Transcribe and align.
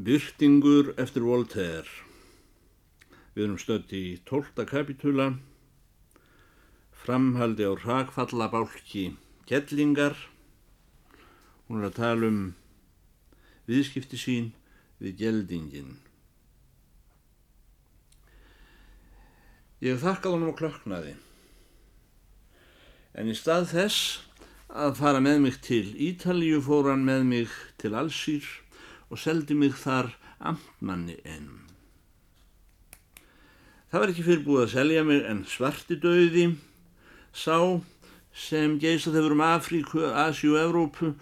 Byrtingur 0.00 0.94
eftir 0.96 1.26
Voltaire. 1.28 1.84
Við 3.34 3.42
erum 3.44 3.58
stödd 3.60 3.90
í 3.92 4.04
tólta 4.24 4.64
kapitúla, 4.64 5.26
framhaldi 7.02 7.66
á 7.68 7.76
rakfallabálki 7.76 9.10
Kettlingar. 9.44 10.16
Hún 11.68 11.82
er 11.82 11.90
að 11.90 11.98
tala 11.98 12.30
um 12.30 12.38
viðskipti 13.68 14.16
sín 14.22 14.48
við 15.04 15.20
geldingin. 15.20 15.92
Ég 19.84 20.00
þakkaði 20.00 20.32
honum 20.38 20.56
á 20.56 20.60
klöknaði, 20.62 21.14
en 23.20 23.28
í 23.28 23.36
stað 23.36 23.68
þess 23.74 24.00
að 24.72 24.96
fara 25.04 25.20
með 25.20 25.44
mig 25.44 25.60
til 25.60 25.84
Ítalíu 26.08 26.64
fór 26.64 26.88
hann 26.94 27.04
með 27.04 27.28
mig 27.34 27.62
til 27.76 27.92
Allsýr 27.92 28.48
og 29.10 29.18
seldi 29.18 29.56
mig 29.58 29.74
þar 29.76 30.12
amtmanni 30.38 31.18
ennum. 31.24 31.66
Það 33.90 34.02
var 34.02 34.12
ekki 34.12 34.24
fyrir 34.26 34.44
búið 34.46 34.64
að 34.64 34.72
selja 34.76 35.04
mig 35.06 35.24
en 35.26 35.44
svarti 35.50 35.98
döði 35.98 36.44
sá 37.34 37.58
sem 38.30 38.78
geysað 38.78 39.18
hefur 39.18 39.34
um 39.34 39.42
Afríku, 39.42 40.04
Asjú 40.06 40.54
Evrópu 40.60 41.14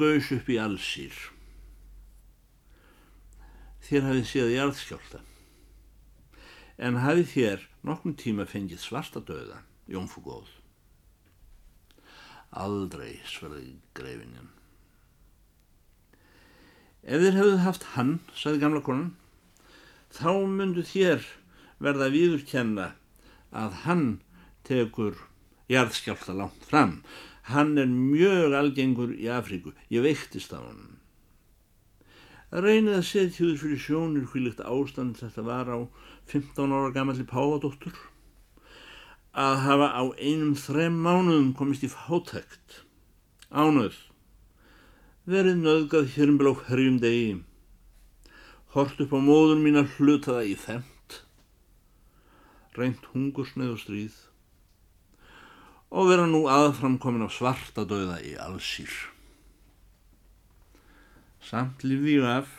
gaus 0.00 0.30
upp 0.32 0.48
í 0.48 0.56
allsýr. 0.60 1.16
Þér 3.84 4.08
hafið 4.08 4.30
séð 4.32 4.54
í 4.54 4.60
arðskjálta 4.64 5.20
en 6.78 7.00
hafið 7.02 7.32
þér 7.34 7.64
nokkrum 7.88 8.14
tíma 8.18 8.46
fengið 8.48 8.80
svarta 8.82 9.20
döða, 9.20 9.62
jónfú 9.90 10.22
góð. 10.24 10.52
Aldrei, 12.56 13.18
svarði 13.28 13.74
greifinnin. 13.98 14.57
Ef 17.08 17.22
þér 17.22 17.36
hefðu 17.40 17.58
haft 17.64 17.84
hann, 17.94 18.18
sagði 18.36 18.60
gamla 18.60 18.80
konan, 18.84 19.12
þá 20.12 20.44
myndu 20.44 20.82
þér 20.84 21.24
verða 21.80 22.10
viðurkenna 22.12 22.88
að 23.56 23.78
hann 23.86 24.02
tekur 24.68 25.16
jarðskjálta 25.72 26.34
langt 26.36 26.66
fram. 26.68 26.98
Hann 27.48 27.78
er 27.80 27.88
mjög 27.88 28.52
algengur 28.58 29.14
í 29.16 29.28
Afríku. 29.32 29.72
Ég 29.88 30.04
veiktist 30.04 30.52
á 30.52 30.60
hann. 30.60 30.98
Reynið 32.52 32.98
að 32.98 33.06
setja 33.08 33.36
þjóður 33.38 33.62
fyrir 33.62 33.80
sjónir 33.86 34.28
hvílikt 34.28 34.60
ástand 34.64 35.16
þetta 35.20 35.46
var 35.48 35.72
á 35.72 35.78
15 36.28 36.76
ára 36.76 36.92
gammalli 36.92 37.24
páadóttur 37.28 37.96
að 39.32 39.64
hafa 39.64 39.88
á 39.96 40.04
einum 40.20 40.54
þrem 40.56 41.00
mánuðum 41.08 41.54
komist 41.56 41.88
í 41.88 41.92
fátækt. 41.92 42.82
Ánöð 43.48 43.96
verið 45.28 45.58
nöðgað 45.60 46.06
hér 46.14 46.30
um 46.32 46.38
blók 46.40 46.62
herjum 46.70 46.96
degi, 47.02 47.32
hort 48.72 49.00
upp 49.04 49.10
á 49.12 49.20
móður 49.20 49.58
mín 49.60 49.76
að 49.76 49.90
hluta 49.98 50.38
það 50.38 50.46
í 50.48 50.54
þemt, 50.62 51.16
reynt 52.78 53.08
hungursneið 53.12 53.74
og 53.74 53.82
stríð. 53.82 54.14
Og 55.92 56.08
vera 56.08 56.24
nú 56.28 56.46
aðframkomin 56.52 57.24
á 57.24 57.30
svarta 57.32 57.84
döða 57.88 58.16
í 58.24 58.34
allsýr. 58.40 58.92
Samt 61.44 61.84
lífði 61.84 62.18
ég 62.18 62.28
af, 62.28 62.54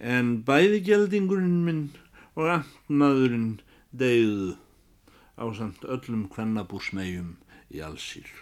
en 0.00 0.38
bæði 0.48 0.80
geldingurinn 0.86 1.60
minn 1.66 1.82
og 2.36 2.48
amtmaðurinn 2.56 3.60
deyðu 3.92 4.56
á 5.36 5.44
samt 5.56 5.84
öllum 5.84 6.24
kvennabúsmegjum 6.32 7.36
í 7.72 7.84
allsýr 7.84 8.32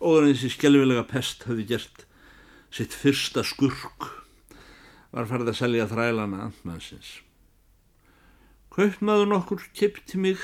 og 0.00 0.24
þessi 0.28 0.52
skjálfilega 0.54 1.04
pest 1.08 1.44
hafði 1.48 1.66
gert 1.74 2.06
sitt 2.72 2.94
fyrsta 2.96 3.44
skurk 3.46 4.08
var 5.10 5.26
farið 5.26 5.52
að 5.52 5.58
selja 5.58 5.88
þrælana 5.90 6.46
andmannsins. 6.46 7.18
Kaupmaður 8.70 9.30
nokkur 9.32 9.64
kipti 9.74 10.20
mig 10.22 10.42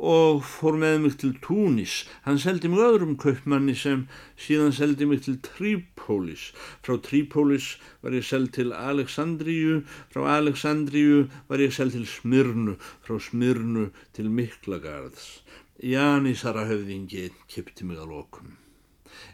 og 0.00 0.40
fór 0.48 0.76
með 0.80 0.98
mig 1.02 1.16
til 1.20 1.32
Túnis. 1.44 2.04
Hann 2.24 2.40
seldi 2.40 2.70
mig 2.72 2.80
öðrum 2.80 3.16
kaupmanni 3.20 3.74
sem 3.76 4.06
síðan 4.40 4.72
seldi 4.76 5.08
mig 5.08 5.24
til 5.26 5.36
Trípólis. 5.44 6.50
Frá 6.84 6.96
Trípólis 7.04 7.74
var 8.04 8.16
ég 8.16 8.24
seld 8.24 8.54
til 8.56 8.72
Aleksandríu, 8.76 9.82
frá 10.12 10.24
Aleksandríu 10.38 11.26
var 11.48 11.60
ég 11.60 11.72
seld 11.76 11.96
til 11.96 12.08
Smyrnu, 12.08 12.78
frá 13.04 13.20
Smyrnu 13.20 13.90
til 14.16 14.32
Miklagarðs. 14.32 15.40
Janísara 15.80 16.66
höfðingi 16.68 17.30
kipti 17.48 17.86
mig 17.88 18.00
að 18.00 18.10
lokum 18.12 18.56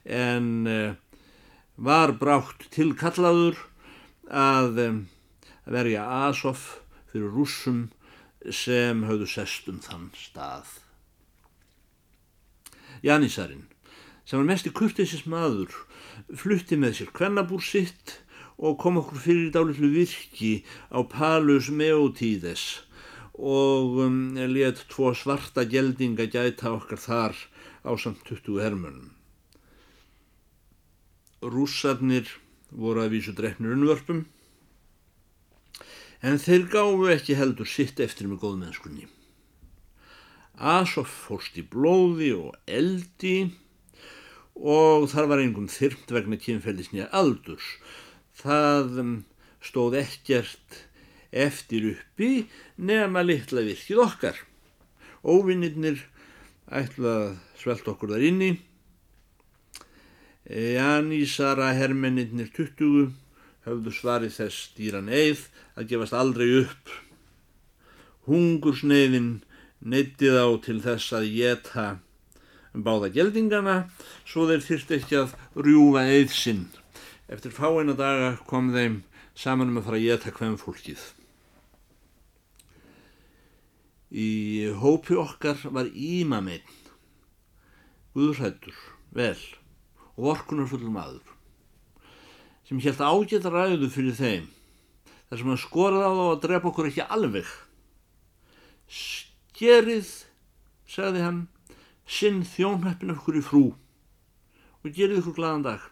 en 0.06 0.66
uh, 0.70 0.94
var 1.76 2.14
brátt 2.20 2.68
tilkallaður 2.70 3.58
að 4.30 4.78
um, 4.84 5.00
verja 5.66 6.04
Asof 6.28 6.78
fyrir 7.10 7.34
rússum 7.34 7.88
sem 8.46 9.02
höfðu 9.08 9.26
sest 9.30 9.66
um 9.70 9.80
þann 9.82 10.10
stað. 10.14 10.70
Janísarinn 13.02 13.66
sem 14.26 14.38
var 14.38 14.46
mest 14.46 14.70
í 14.70 14.74
kurtiðsins 14.74 15.26
maður 15.30 15.74
flutti 16.34 16.78
með 16.78 17.00
sér 17.00 17.12
kvennabúr 17.14 17.62
sitt 17.62 18.20
og 18.56 18.78
kom 18.80 19.02
okkur 19.02 19.20
fyrir 19.20 19.50
dálitlu 19.52 19.90
virki 19.92 20.62
á 20.88 21.02
Palus 21.04 21.68
Meotídes 21.68 22.85
og 23.36 23.98
um, 24.00 24.36
let 24.48 24.80
tvo 24.88 25.12
svarta 25.14 25.66
geldinga 25.69 26.24
gæta 26.32 26.72
okkar 26.72 27.00
þar 27.00 27.36
á 27.84 27.92
samt 28.00 28.24
20 28.24 28.62
hermunum. 28.64 29.12
Rússarnir 31.44 32.30
voru 32.72 33.04
að 33.04 33.12
vísu 33.12 33.36
drefnir 33.36 33.76
unnvörpum 33.76 34.25
en 36.25 36.41
þeir 36.41 36.64
gáfu 36.72 37.12
ekki 37.12 37.36
heldur 37.36 37.69
sitt 37.69 38.00
eftir 38.00 38.26
með 38.30 38.41
góðmennskunni. 38.46 39.06
Asof 40.56 41.12
fórst 41.28 41.58
í 41.60 41.64
blóði 41.69 42.32
og 42.32 42.56
eldi 42.64 43.52
og 44.56 45.10
þar 45.12 45.28
var 45.28 45.44
einhvern 45.44 45.69
þyrmt 45.69 46.12
vegna 46.16 46.41
kynfellisnýja 46.41 47.10
aldurs. 47.12 47.76
Það 48.41 49.00
um, 49.02 49.16
stóð 49.60 50.00
ekkert 50.00 50.85
eftir 51.36 51.91
uppi 51.92 52.47
nema 52.76 53.22
litla 53.26 53.64
virkið 53.66 54.02
okkar. 54.06 54.38
Óvinnirnir 55.26 56.00
ætla 56.66 57.12
að 57.12 57.28
svelta 57.60 57.92
okkur 57.92 58.14
þar 58.14 58.26
inni. 58.30 58.50
Janísara 60.46 61.72
hermennirnir 61.75 62.52
20 62.54 63.10
höfðu 63.66 63.92
svarið 63.94 64.36
þess 64.38 64.70
dýran 64.76 65.10
eið 65.10 65.48
að 65.75 65.88
gefast 65.91 66.14
aldrei 66.14 66.48
upp. 66.62 66.92
Hungursneiðin 68.26 69.41
neytið 69.82 70.38
á 70.38 70.46
til 70.62 70.78
þess 70.84 71.14
að 71.19 71.30
geta 71.34 71.86
báða 72.76 73.10
geldingana 73.14 73.76
svo 74.28 74.46
þeir 74.50 74.64
þyrst 74.66 74.94
ekki 74.98 75.20
að 75.22 75.36
rjúfa 75.66 76.06
eið 76.06 76.32
sinn. 76.34 76.64
Eftir 77.26 77.54
fáina 77.54 77.96
daga 77.98 78.36
kom 78.46 78.70
þeim 78.75 79.02
saman 79.34 79.72
um 79.72 79.80
að 79.80 79.88
fara 79.88 80.00
að 80.00 80.08
geta 80.10 80.34
hvem 80.38 80.58
fólkið. 80.60 81.16
Í 84.11 84.71
hópi 84.78 85.17
okkar 85.19 85.59
var 85.75 85.89
ímameinn, 85.91 86.62
guðrættur, 88.15 88.77
vel 89.11 89.41
og 90.17 90.28
vorkunarfullur 90.31 90.93
maður 90.94 91.37
sem 92.67 92.81
helt 92.83 92.99
ágætt 92.99 93.47
ræðu 93.47 93.89
fyrir 93.94 94.17
þeim 94.19 94.47
þar 95.28 95.39
sem 95.39 95.50
hann 95.50 95.61
skoraði 95.62 96.06
á 96.06 96.12
þá 96.19 96.25
að 96.27 96.41
drepa 96.43 96.71
okkur 96.71 96.89
ekki 96.91 97.05
alveg. 97.15 97.50
Skerið, 98.91 100.11
sagði 100.91 101.23
hann, 101.23 101.41
sinn 102.06 102.43
þjónheppin 102.47 103.15
okkur 103.15 103.38
í 103.38 103.43
frú 103.47 103.65
og 104.83 104.94
gerið 104.94 105.23
ykkur 105.23 105.38
gladan 105.38 105.67
dag. 105.67 105.83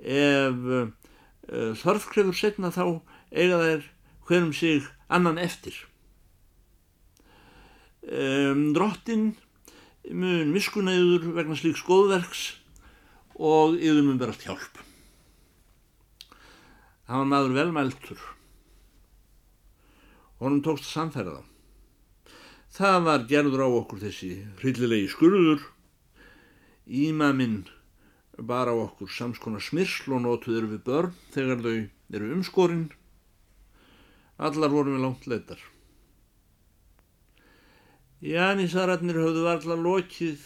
Ef 0.00 0.68
uh, 0.68 0.88
þarfkrefur 1.80 2.36
setna 2.36 2.72
þá 2.72 3.00
eiga 3.32 3.60
þær 3.60 3.88
hverjum 4.28 4.52
sig 4.56 4.88
annan 5.08 5.40
eftir. 5.40 5.76
Um, 8.04 8.74
drottin 8.76 9.30
mun 10.12 10.50
miskunæður 10.52 11.30
vegna 11.32 11.56
slíks 11.56 11.80
góðverks 11.86 12.42
og 13.40 13.78
yfir 13.78 14.04
mun 14.04 14.20
berast 14.20 14.44
hjálp. 14.44 14.82
Það 17.08 17.22
var 17.22 17.30
maður 17.30 17.56
velmæltur. 17.56 18.20
Honum 20.42 20.60
tókst 20.64 20.90
að 20.90 20.92
samfæra 20.98 21.38
þá. 21.38 21.50
Það 22.74 23.00
var 23.08 23.26
gerður 23.30 23.64
á 23.64 23.68
okkur 23.80 24.04
þessi 24.04 24.32
hryllilegi 24.60 25.08
skurður. 25.12 25.64
Ímaminn 26.84 27.62
bar 28.36 28.68
á 28.68 28.74
okkur 28.76 29.08
samskona 29.08 29.62
smyrsl 29.64 30.12
og 30.12 30.26
nótuður 30.26 30.68
við 30.74 30.84
börn 30.84 31.14
þegar 31.32 31.64
þau 31.64 31.76
eru 32.18 32.34
umskorinn. 32.36 32.88
Allar 34.36 34.74
vorum 34.74 34.98
við 34.98 35.06
langt 35.06 35.30
leitar. 35.30 35.60
Janísararnir 38.24 39.18
höfðu 39.20 39.42
varla 39.44 39.74
lokið 39.76 40.44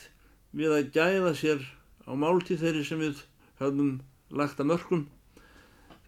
við 0.59 0.73
að 0.75 0.89
gæða 0.97 1.35
sér 1.39 1.61
á 2.11 2.13
máltíð 2.19 2.65
þeirri 2.65 2.81
sem 2.89 2.99
við 2.99 3.21
höfðum 3.61 3.93
lagt 4.35 4.59
að 4.59 4.71
mörgum 4.73 5.05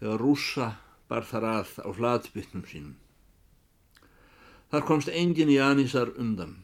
þegar 0.01 0.19
rúsa 0.19 0.67
bar 1.07 1.23
þar 1.29 1.47
að 1.47 1.71
á 1.87 1.89
hladbytnum 1.95 2.65
sínum. 2.67 2.97
Þar 4.71 4.83
komst 4.89 5.13
engin 5.15 5.53
í 5.53 5.61
anísar 5.63 6.11
undan. 6.19 6.57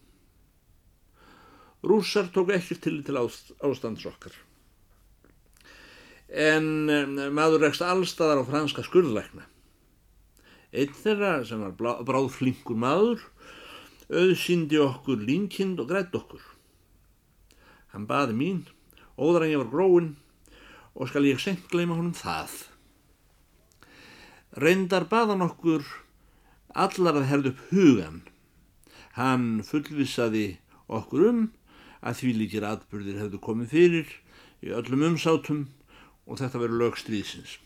Rússar 1.88 2.28
tók 2.36 2.52
ekkert 2.58 2.84
til 2.84 3.00
til 3.08 3.16
ástands 3.16 4.04
okkar. 4.12 4.36
En 6.28 6.92
maður 7.32 7.64
rekst 7.64 7.86
allstaðar 7.86 8.44
á 8.44 8.50
franska 8.52 8.84
skurðlækna. 8.84 9.48
Einn 10.76 11.00
þeirra 11.00 11.46
sem 11.48 11.64
var 11.64 12.04
bráðflinkur 12.04 12.76
maður 12.76 13.24
auðsýndi 14.08 14.80
okkur 14.80 15.20
línkind 15.28 15.82
og 15.82 15.90
grætt 15.92 16.16
okkur. 16.16 16.44
Hann 17.92 18.08
baði 18.08 18.36
mín, 18.38 18.64
óðar 19.20 19.48
en 19.48 19.54
ég 19.54 19.62
var 19.64 19.72
gróin 19.72 20.10
og 20.96 21.12
skal 21.12 21.28
ég 21.28 21.42
senkt 21.42 21.70
gleyma 21.72 21.98
honum 21.98 22.16
það. 22.16 22.54
Reyndar 24.58 25.06
baðan 25.12 25.46
okkur 25.46 25.86
allar 26.74 27.20
að 27.20 27.30
herða 27.32 27.52
upp 27.54 27.62
hugan. 27.72 28.22
Hann 29.18 29.64
fullvisaði 29.66 30.58
okkur 30.88 31.28
um 31.30 31.46
að 32.02 32.22
því 32.22 32.34
líkir 32.40 32.66
atbyrðir 32.68 33.22
hefðu 33.24 33.42
komið 33.44 33.74
fyrir 33.74 34.12
í 34.64 34.74
öllum 34.74 35.06
umsátum 35.12 35.66
og 36.28 36.40
þetta 36.42 36.62
verið 36.62 36.82
lögstríðsins. 36.84 37.58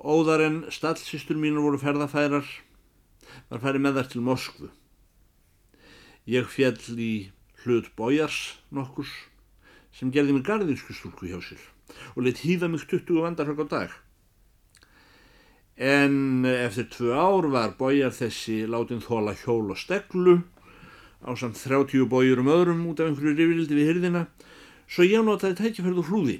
Óðar 0.00 0.40
en 0.46 0.58
stallsistur 0.72 1.36
mínur 1.36 1.66
voru 1.66 1.80
ferðafærar, 1.80 2.46
var 3.50 3.62
færið 3.62 3.84
með 3.84 3.98
þær 3.98 4.10
til 4.12 4.22
Moskvu. 4.26 4.70
Ég 6.30 6.48
fjall 6.50 7.00
í 7.00 7.12
hlut 7.64 7.90
bójars 7.98 8.38
nokkurs 8.74 9.10
sem 9.96 10.12
gerði 10.14 10.36
mig 10.36 10.46
garðinskustúlku 10.46 11.28
hjá 11.28 11.40
sér 11.44 11.64
og 12.14 12.22
leitt 12.24 12.44
hýða 12.44 12.70
mig 12.70 12.86
20 12.86 13.24
vandarhögg 13.24 13.64
á 13.64 13.66
dag. 13.70 13.90
En 15.80 16.44
eftir 16.44 16.86
tvö 16.92 17.16
ár 17.16 17.48
var 17.50 17.74
bójar 17.78 18.12
þessi 18.12 18.62
látin 18.68 19.00
þóla 19.00 19.34
hjól 19.42 19.72
og 19.72 19.80
steglu 19.80 20.40
á 21.24 21.32
samt 21.36 21.56
30 21.56 22.06
bójur 22.08 22.40
um 22.42 22.52
öðrum 22.52 22.86
út 22.92 23.00
af 23.00 23.10
einhverju 23.10 23.36
rifrildi 23.36 23.76
við 23.76 23.90
hyrðina 23.90 24.26
svo 24.90 25.06
ég 25.06 25.24
notaði 25.24 25.58
tækifærðu 25.60 26.04
hlúði. 26.08 26.38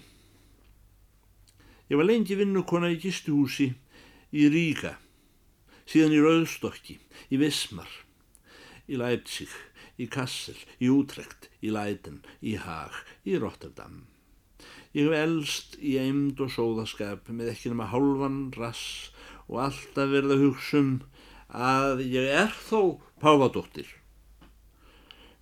Ég 1.91 1.99
var 1.99 2.07
lengi 2.07 2.37
vinnukona 2.39 2.91
í 2.93 2.99
gistuhúsi 3.03 3.73
í 4.31 4.47
Ríka, 4.53 4.95
síðan 5.91 6.15
í 6.15 6.21
Rauðstokki, 6.23 7.01
í 7.35 7.41
Vismar, 7.41 7.91
í 8.87 8.99
Leipzig, 9.01 9.51
í 9.99 10.07
Kassel, 10.11 10.59
í 10.79 10.91
Útrekt, 10.93 11.49
í 11.67 11.73
Leiden, 11.75 12.21
í 12.41 12.55
Haag, 12.63 12.95
í 13.27 13.35
Rotterdam. 13.43 14.05
Ég 14.95 15.07
hef 15.07 15.17
elst 15.19 15.77
í 15.83 15.97
eimd 16.03 16.41
og 16.43 16.53
sóðaskap 16.55 17.29
með 17.31 17.53
ekki 17.53 17.73
nema 17.73 17.89
hálfan 17.91 18.39
rass 18.57 19.11
og 19.49 19.61
alltaf 19.67 20.11
verða 20.11 20.39
hugsun 20.41 21.01
að 21.51 22.05
ég 22.07 22.31
er 22.39 22.55
þó 22.69 23.01
páfadóttir. 23.23 23.89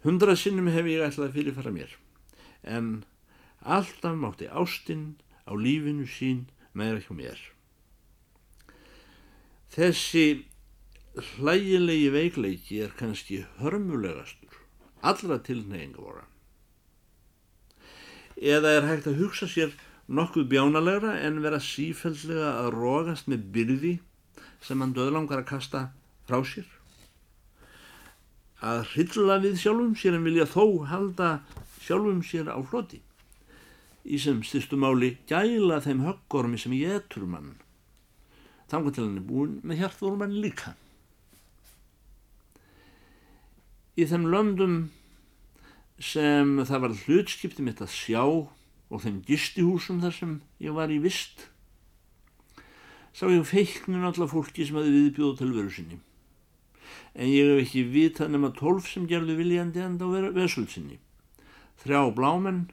Hundra 0.04 0.36
sinnum 0.38 0.70
hef 0.72 0.88
ég 0.88 1.04
að 1.04 1.32
fyrirfara 1.36 1.72
mér, 1.74 1.92
en 2.64 3.02
alltaf 3.60 4.16
mátti 4.16 4.48
ástinn 4.48 5.16
á 5.44 5.52
lífinu 5.52 6.08
sín 6.08 6.46
meira 6.72 7.00
hjá 7.04 7.12
mér. 7.12 7.40
Þessi 9.74 10.24
hlægilegi 11.38 12.08
veikleiki 12.14 12.80
er 12.84 12.94
kannski 12.98 13.42
hörmulegastur, 13.58 14.54
allra 15.02 15.38
tilneyinga 15.44 16.00
voru. 16.00 16.24
Eða 18.38 18.78
er 18.78 18.86
hægt 18.86 19.10
að 19.10 19.20
hugsa 19.24 19.50
sér 19.50 19.74
nokkuð 20.08 20.48
bjánalegra 20.52 21.18
en 21.26 21.42
vera 21.42 21.58
sífællega 21.60 22.54
að 22.62 22.72
rógast 22.78 23.28
með 23.28 23.48
byrði 23.54 23.94
sem 24.62 24.80
hann 24.80 24.94
döðlangar 24.94 25.42
að 25.42 25.50
kasta 25.52 25.86
frá 26.28 26.40
sér? 26.46 26.68
að 28.64 28.86
hylla 28.96 29.38
við 29.42 29.60
sjálfum 29.60 29.94
sér 29.94 30.16
en 30.18 30.24
vilja 30.26 30.46
þó 30.50 30.64
halda 30.90 31.28
sjálfum 31.84 32.24
sér 32.26 32.50
á 32.50 32.58
floti 32.58 32.98
í 34.08 34.18
sem 34.18 34.40
styrstu 34.42 34.78
máli 34.80 35.14
gæla 35.30 35.78
þeim 35.84 36.02
höggormi 36.06 36.58
sem 36.58 36.74
ég 36.74 36.98
etur 36.98 37.28
mann 37.30 37.54
þangar 38.70 38.94
til 38.94 39.06
hann 39.06 39.18
er 39.20 39.26
búin 39.28 39.58
með 39.64 39.82
hjartvorum 39.82 40.22
mann 40.24 40.38
líka 40.44 40.74
í 43.98 44.06
þeim 44.08 44.26
löndum 44.32 44.78
sem 45.98 46.56
það 46.62 46.84
var 46.86 46.98
hlutskipti 47.04 47.64
mitt 47.66 47.82
að 47.82 47.94
sjá 47.94 48.24
og 48.24 49.04
þeim 49.04 49.22
gistihúsum 49.26 50.02
þar 50.04 50.14
sem 50.18 50.34
ég 50.62 50.76
var 50.76 50.92
í 50.94 51.00
vist 51.02 51.48
sá 53.12 53.26
ég 53.26 53.48
feiknun 53.48 54.06
allar 54.06 54.30
fólki 54.30 54.66
sem 54.68 54.78
hafi 54.78 54.94
viðbjóð 54.94 55.40
til 55.40 55.54
veru 55.56 55.72
sinni 55.74 55.98
en 57.18 57.26
ég 57.26 57.50
hef 57.50 57.64
ekki 57.66 57.84
vitað 57.92 58.32
nema 58.32 58.50
tólf 58.54 58.88
sem 58.92 59.06
gerðu 59.10 59.34
viljandi 59.38 59.82
enda 59.82 60.06
á 60.06 60.30
vesulsinni. 60.34 60.98
Þrjá 61.82 62.02
blámenn, 62.14 62.68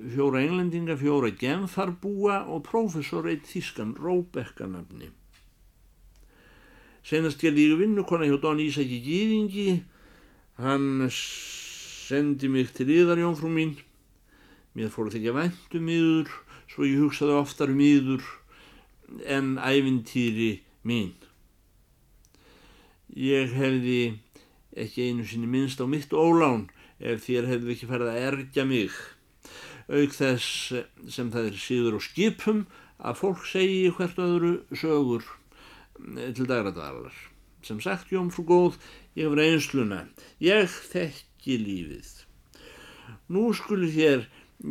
fjóra 0.00 0.42
englendinga, 0.44 0.96
fjóra 0.96 1.30
genfarbúa 1.36 2.42
og 2.48 2.64
prófessor 2.68 3.28
eitt 3.30 3.48
þískan 3.50 3.94
Róbekkanafni. 4.00 5.10
Senast 7.04 7.40
gerði 7.40 7.70
ég 7.70 7.80
vinnukonna 7.80 8.28
hjá 8.28 8.36
Don 8.40 8.60
Ísaki 8.60 9.00
Gýðingi, 9.04 9.80
hann 10.60 11.08
sendi 11.12 12.48
mig 12.52 12.72
til 12.76 12.90
yðarjónfrú 12.92 13.48
mín, 13.52 13.76
mér 14.76 14.92
fór 14.92 15.08
að 15.12 15.32
væntu 15.36 15.80
miður, 15.80 16.28
um 16.28 16.48
svo 16.70 16.86
ég 16.86 17.00
hugsaði 17.02 17.34
oftar 17.34 17.72
miður 17.74 18.22
en 19.26 19.56
ævintýri 19.58 20.60
mín. 20.86 21.14
Ég 23.10 23.50
hefði 23.56 24.20
ekki 24.78 25.08
einu 25.08 25.24
sinni 25.26 25.50
minnst 25.50 25.82
á 25.82 25.86
mitt 25.90 26.14
ólán 26.14 26.68
ef 27.02 27.24
þér 27.26 27.48
hefði 27.50 27.74
ekki 27.74 27.88
farið 27.90 28.12
að 28.12 28.20
ergja 28.28 28.66
mig. 28.68 28.94
Auk 29.90 30.14
þess 30.14 30.72
sem 31.10 31.30
það 31.34 31.48
er 31.50 31.58
síður 31.58 31.98
og 31.98 32.04
skipum 32.06 32.64
að 33.00 33.18
fólk 33.18 33.44
segi 33.48 33.90
hvert 33.96 34.20
öðru 34.22 34.52
sögur 34.76 35.26
til 36.36 36.46
dagradvalar. 36.46 37.16
Sem 37.66 37.80
sagt, 37.82 38.12
Jón 38.14 38.30
frú 38.32 38.44
góð, 38.48 38.78
ég 39.18 39.28
hef 39.28 39.36
reynsluna. 39.36 40.04
Ég 40.40 40.70
þekki 40.92 41.58
lífið. 41.60 42.12
Nú 43.30 43.50
skuli 43.56 43.90
þér 43.92 44.24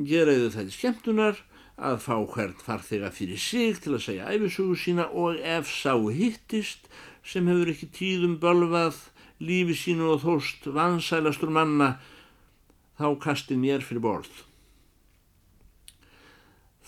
geraðu 0.08 0.50
þetta 0.56 0.76
skemmtunar 0.76 1.44
að 1.80 2.02
fá 2.04 2.16
hvert 2.34 2.64
farþega 2.66 3.12
fyrir 3.16 3.40
sig 3.40 3.80
til 3.84 3.96
að 3.96 4.06
segja 4.08 4.32
æfisugu 4.34 4.76
sína 4.80 5.08
og 5.16 5.40
ef 5.40 5.70
sá 5.72 5.94
hittist 5.96 6.90
sem 7.24 7.48
hefur 7.48 7.72
ekki 7.72 7.92
tíðum 7.96 8.36
bölvað 8.42 9.00
lífi 9.40 9.78
sínu 9.78 10.14
og 10.16 10.24
þóst 10.26 10.68
vansælastur 10.76 11.52
manna 11.56 11.94
þá 13.00 13.16
kasti 13.24 13.56
mér 13.56 13.86
fyrir 13.86 14.04
borð. 14.04 14.49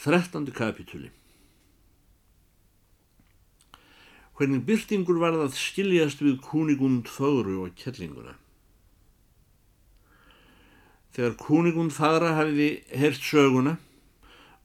Þrettandi 0.02 0.50
kapitúli 0.58 1.12
Hvernig 4.40 4.64
byrtingur 4.66 5.20
var 5.22 5.36
það 5.38 5.60
skiljast 5.62 6.24
við 6.26 6.40
kúnigund 6.42 7.06
fögru 7.06 7.60
og 7.68 7.76
kettlinguna. 7.78 8.34
Þegar 11.14 11.38
kúnigund 11.44 11.94
fagra 11.94 12.32
hafiði 12.40 12.72
hert 13.04 13.22
söguna, 13.22 13.76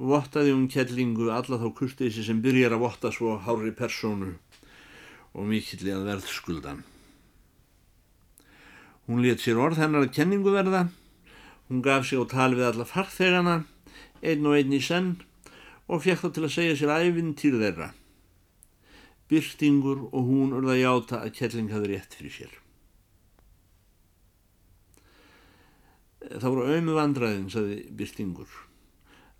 vottaði 0.00 0.56
hún 0.56 0.70
kettlingu 0.72 1.28
alla 1.28 1.60
þá 1.60 1.68
kurteysi 1.82 2.24
sem 2.24 2.40
byrjar 2.40 2.78
að 2.78 2.86
votta 2.86 3.12
svo 3.12 3.36
hári 3.36 3.76
persónu 3.76 4.32
og 5.36 5.52
mikill 5.52 5.84
að 5.98 6.08
verðskuldan. 6.14 6.84
Hún 9.04 9.20
let 9.20 9.44
sér 9.44 9.60
orð 9.60 9.84
hennar 9.84 10.08
að 10.08 10.16
kenningu 10.16 10.56
verða, 10.56 10.86
hún 11.68 11.84
gaf 11.84 12.08
sig 12.08 12.16
á 12.16 12.24
tal 12.24 12.54
við 12.56 12.70
alla 12.72 12.88
farþegana, 12.88 13.66
einn 14.26 14.48
og 14.48 14.58
einn 14.58 14.74
í 14.74 14.82
senn 14.82 15.14
og 15.86 16.02
fekk 16.04 16.24
þá 16.24 16.28
til 16.34 16.44
að 16.46 16.54
segja 16.56 16.76
sér 16.80 16.94
æfinn 16.98 17.32
til 17.38 17.56
þeirra. 17.60 17.90
Byrtingur 19.30 20.06
og 20.12 20.28
hún 20.28 20.54
urða 20.54 20.76
játa 20.78 21.22
að 21.22 21.34
kelling 21.40 21.72
hafði 21.74 21.94
rétt 21.94 22.14
fyrir 22.18 22.36
sér. 22.36 22.54
Það 26.26 26.48
voru 26.50 26.70
auðmu 26.70 26.94
vandræðin, 26.96 27.50
saði 27.50 27.82
Byrtingur 27.94 28.62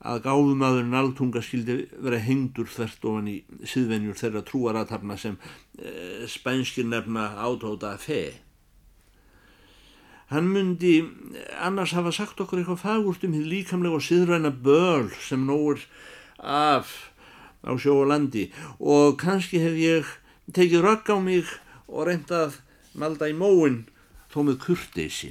að 0.06 0.22
gáðumadurinn 0.26 0.96
altunga 0.96 1.40
skildi 1.42 1.78
vera 2.04 2.18
hengdur 2.20 2.68
þvert 2.68 3.06
ofan 3.08 3.30
í 3.30 3.36
síðvenjur 3.66 4.18
þeirra 4.20 4.42
trúaratarna 4.46 5.16
sem 5.18 5.38
e, 5.78 6.26
spænskir 6.28 6.86
nefna 6.88 7.30
átóta 7.40 7.94
fe. 8.00 8.34
Hann 10.26 10.48
myndi 10.50 11.04
annars 11.62 11.94
hafa 11.94 12.10
sagt 12.12 12.40
okkur 12.42 12.62
eitthvað 12.62 12.82
fagurt 12.82 13.24
um 13.26 13.34
því 13.36 13.42
líkamlega 13.46 13.98
og 14.00 14.02
síðræna 14.02 14.50
börl 14.50 15.12
sem 15.22 15.44
nógur 15.46 15.84
af 16.42 17.12
á 17.62 17.70
sjó 17.78 18.00
og 18.02 18.10
landi 18.10 18.48
og 18.78 19.18
kannski 19.22 19.62
hef 19.62 19.78
ég 19.78 20.10
tekið 20.50 20.82
rögg 20.82 21.10
á 21.14 21.16
mig 21.22 21.46
og 21.86 22.08
reyndað 22.08 22.58
malda 22.98 23.30
í 23.30 23.36
móin 23.38 23.84
þó 24.32 24.42
með 24.46 24.58
kurteysi. 24.66 25.30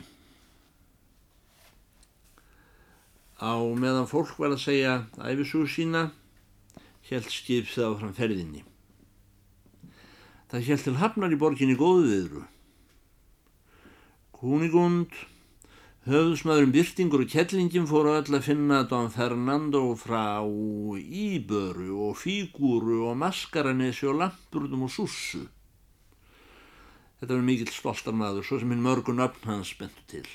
Á 3.36 3.60
meðan 3.75 4.08
fólk 4.08 4.38
var 4.40 4.56
að 4.56 4.64
segja 4.64 4.94
æfisúi 5.20 5.68
sína, 5.68 6.08
held 7.10 7.28
skipsið 7.30 7.90
áfram 7.90 8.16
ferðinni. 8.16 8.64
Það 10.50 10.68
held 10.70 10.86
til 10.86 11.00
hafnar 11.02 11.36
í 11.36 11.40
borginni 11.40 11.75
góðu 11.75 12.08
viðru. 12.08 12.44
Kúnigund, 14.46 15.10
höfðsmaðurum 16.06 16.70
Byrtingur 16.75 17.24
og 17.24 17.32
Kettlingin 17.32 17.88
fóru 17.90 18.12
öll 18.14 18.36
að 18.38 18.44
finna 18.46 18.84
Don 18.86 19.08
Fernando 19.10 19.80
frá 19.98 20.46
Íböru 20.46 21.96
og 22.06 22.20
Fígúru 22.22 23.00
og 23.10 23.18
Maskaranesi 23.18 24.06
og 24.06 24.20
Lampurðum 24.20 24.84
og 24.86 24.94
Sussu. 24.94 25.48
Þetta 27.18 27.32
var 27.32 27.42
mikill 27.48 27.74
stoltar 27.74 28.14
maður, 28.14 28.46
svo 28.46 28.62
sem 28.62 28.75
hinn 28.75 28.86
mörgun 28.86 29.25
öfn 29.25 29.50
hans 29.50 29.74
bentu 29.80 30.06
til. 30.14 30.30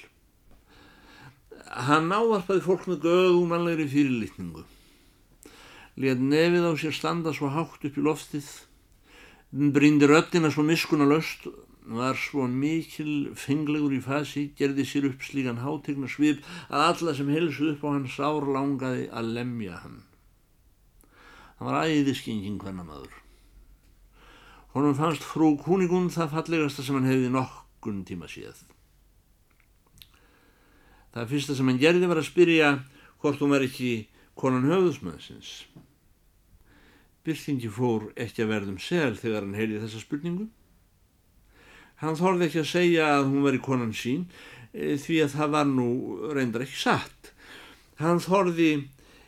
Hann 1.71 2.11
ávarpaði 2.11 2.67
fólk 2.67 2.91
með 2.91 3.07
göðumanlegri 3.07 3.87
fyrirlitningu. 3.95 4.67
Létt 6.03 6.19
nefið 6.19 6.67
á 6.67 6.73
sér 6.83 6.99
standa 6.99 7.31
svo 7.31 7.55
hátt 7.55 7.87
upp 7.87 7.95
í 7.95 8.09
loftið. 8.11 8.51
Brindi 9.55 10.11
röttina 10.11 10.51
svo 10.51 10.67
miskuna 10.67 11.07
löst, 11.07 11.47
var 11.87 12.19
svo 12.19 12.47
mikil 12.47 13.33
fenglegur 13.39 13.95
í 13.97 14.01
fasi, 14.05 14.51
gerði 14.59 14.85
sér 14.87 15.09
upp 15.11 15.25
slíkan 15.25 15.63
hátegna 15.65 16.09
svip 16.11 16.45
að 16.69 16.87
alla 16.91 17.15
sem 17.17 17.33
helsuð 17.33 17.75
upp 17.75 17.85
á 17.85 17.89
hann 17.89 18.09
sár 18.11 18.47
langaði 18.47 19.09
að 19.09 19.33
lemja 19.39 19.81
hann. 19.85 20.03
Hann 21.59 21.69
var 21.71 21.89
æðiskingin 21.89 22.61
hvenna 22.61 22.85
maður. 22.85 23.17
Honum 24.75 24.95
fannst 24.95 25.25
frú 25.27 25.57
Kúnigun 25.59 26.13
það 26.15 26.37
fallegasta 26.37 26.85
sem 26.87 26.97
hann 26.97 27.09
hefði 27.11 27.33
nokkun 27.35 28.05
tíma 28.07 28.29
séð. 28.31 28.63
Það 31.11 31.33
fyrsta 31.33 31.57
sem 31.59 31.67
hann 31.67 31.81
gerði 31.83 32.07
var 32.07 32.21
að 32.21 32.29
spyrja 32.29 32.71
hvort 33.21 33.41
hún 33.43 33.51
var 33.57 33.67
ekki 33.67 34.07
konan 34.39 34.69
höfðusmöðsins. 34.71 35.51
Byrtingi 37.27 37.69
fór 37.69 38.13
ekki 38.15 38.45
að 38.45 38.53
verðum 38.55 38.79
sel 38.81 39.17
þegar 39.19 39.45
hann 39.45 39.59
heyrði 39.59 39.83
þessa 39.83 40.05
spurningu. 40.05 40.47
Hann 42.01 42.17
þorði 42.17 42.49
ekki 42.49 42.63
að 42.63 42.71
segja 42.71 43.11
að 43.19 43.27
hún 43.29 43.45
var 43.45 43.57
í 43.57 43.63
konan 43.65 43.93
sín 43.97 44.25
e, 44.73 44.97
því 45.01 45.21
að 45.25 45.35
það 45.37 45.55
var 45.57 45.69
nú 45.69 45.91
reyndar 46.33 46.65
ekki 46.65 46.81
satt. 46.81 47.33
Hann 48.01 48.23
þorði 48.25 48.71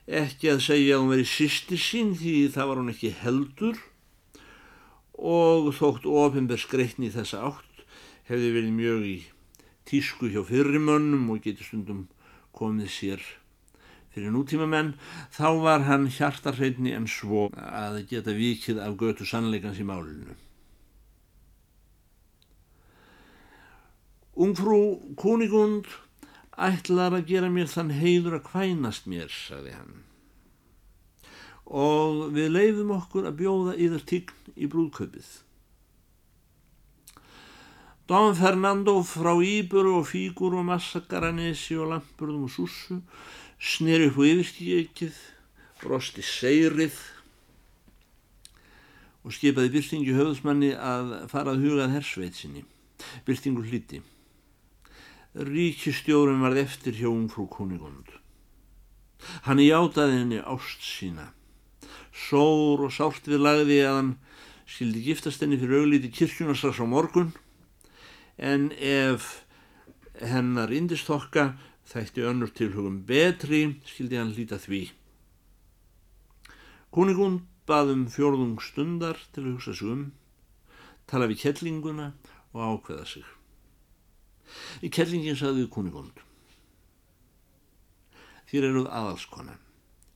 ekki 0.09 0.53
að 0.55 0.65
segja 0.67 0.97
að 0.97 1.03
hún 1.03 1.13
var 1.13 1.23
í 1.23 1.29
sýsti 1.29 1.79
sín 1.81 2.15
því 2.19 2.37
það 2.55 2.71
var 2.71 2.81
hún 2.81 2.95
ekki 2.95 3.13
heldur 3.21 3.83
og 5.23 5.69
þótt 5.77 6.09
ofinberð 6.09 6.65
skreitni 6.65 7.13
þessa 7.15 7.45
átt 7.53 7.85
hefði 8.31 8.51
verið 8.57 8.75
mjög 8.79 9.07
í 9.07 9.19
tísku 9.89 10.31
hjá 10.33 10.43
fyrirmönnum 10.49 11.29
og 11.35 11.45
getur 11.45 11.69
stundum 11.69 12.03
komið 12.57 12.91
sér 12.93 13.23
fyrir 14.13 14.33
nútíma 14.33 14.67
menn, 14.69 14.93
þá 15.33 15.49
var 15.65 15.85
hann 15.89 16.09
hjartarhreitni 16.13 16.93
en 16.97 17.09
svo 17.09 17.47
að 17.57 18.03
geta 18.11 18.35
vikið 18.37 18.83
af 18.85 18.97
götu 19.01 19.25
sannleikans 19.29 19.81
í 19.81 19.87
málinu. 19.89 20.37
Ungfrú 24.33 25.13
Kunigund 25.21 25.85
ætlar 26.57 27.13
að 27.13 27.29
gera 27.29 27.51
mér 27.53 27.69
þann 27.69 27.93
heiður 27.93 28.39
að 28.39 28.47
kvænast 28.49 29.09
mér, 29.11 29.29
sagði 29.29 29.77
hann. 29.77 30.03
Og 31.69 32.29
við 32.33 32.53
leifum 32.53 32.93
okkur 32.97 33.29
að 33.29 33.39
bjóða 33.43 33.77
yðar 33.77 34.05
tign 34.09 34.55
í 34.57 34.69
brúðkaupið. 34.73 35.29
Don 38.09 38.35
Fernando 38.37 38.97
frá 39.07 39.37
Íburu 39.37 39.99
og 40.01 40.09
Fígur 40.11 40.57
og 40.59 40.67
Massakaranesi 40.69 41.77
og 41.81 41.93
Lampurðum 41.93 42.49
og 42.49 42.53
Sussu 42.53 42.99
sneri 43.63 44.09
upp 44.11 44.19
á 44.19 44.25
yfirstíkið, 44.27 45.19
brosti 45.85 46.25
seyrið 46.27 46.97
og 49.23 49.37
skipaði 49.37 49.71
Byrtingi 49.77 50.17
höfðsmanni 50.17 50.73
að 50.75 51.13
fara 51.31 51.55
að 51.55 51.63
hugað 51.63 51.95
hersveitsinni. 51.95 52.65
Byrtingur 53.27 53.69
hliti. 53.71 54.03
Ríkistjórum 55.33 56.43
varð 56.45 56.61
eftir 56.61 56.93
hjá 56.93 57.09
ungfrú 57.09 57.47
Kunigund. 57.49 58.11
Hann 59.49 59.63
játaði 59.63 60.19
henni 60.19 60.41
ást 60.45 60.85
sína. 60.85 61.31
Sór 62.13 62.85
og 62.85 62.93
sált 62.93 63.25
við 63.25 63.41
lagði 63.41 63.79
að 63.87 63.97
hann 63.97 64.11
skildi 64.69 65.01
giftast 65.07 65.41
henni 65.41 65.57
fyrir 65.57 65.81
auglíti 65.81 66.13
kirkjunastras 66.13 66.83
á 66.85 66.87
morgun 66.87 67.33
en 68.37 68.69
ef 68.77 69.47
hennar 70.21 70.69
indistokka 70.69 71.55
þætti 71.89 72.29
önnur 72.29 72.53
tilhugum 72.53 73.01
betri 73.09 73.65
skildi 73.89 74.21
hann 74.21 74.37
líta 74.37 74.61
því. 74.61 74.85
Kuningund 76.93 77.49
baðum 77.65 78.05
fjórðung 78.13 78.59
stundar 78.61 79.17
til 79.33 79.47
að 79.47 79.55
hugsa 79.55 79.73
sig 79.73 79.95
um, 79.97 80.11
tala 81.09 81.31
við 81.31 81.47
kettlinguna 81.47 82.13
og 82.53 82.61
ákveða 82.69 83.07
sig. 83.09 83.25
Í 84.83 84.91
kettlingin 84.93 85.39
saði 85.39 85.63
við 85.63 85.73
kuningund. 85.77 86.23
Þér 88.51 88.69
eruð 88.69 88.93
aðalskona 88.93 89.57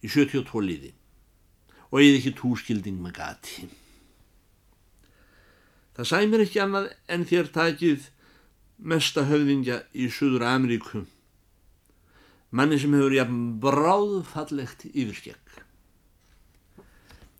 í 0.04 0.10
72 0.12 0.62
liði 0.64 0.92
og 1.88 2.00
eigið 2.00 2.18
ekki 2.18 2.32
túskilding 2.40 3.00
með 3.02 3.18
gati. 3.20 3.66
Það 5.96 6.08
sæmir 6.10 6.42
ekki 6.44 6.60
annað 6.60 6.90
en 7.12 7.24
þér 7.28 7.52
takið 7.54 8.08
mesta 8.76 9.24
höfðingja 9.30 9.78
í 9.96 10.10
Suður 10.12 10.44
Ameríku, 10.44 11.06
manni 12.52 12.76
sem 12.80 12.92
hefur 12.92 13.14
jafn 13.16 13.38
bráðfallegt 13.62 14.84
yfirskegg. 14.90 15.62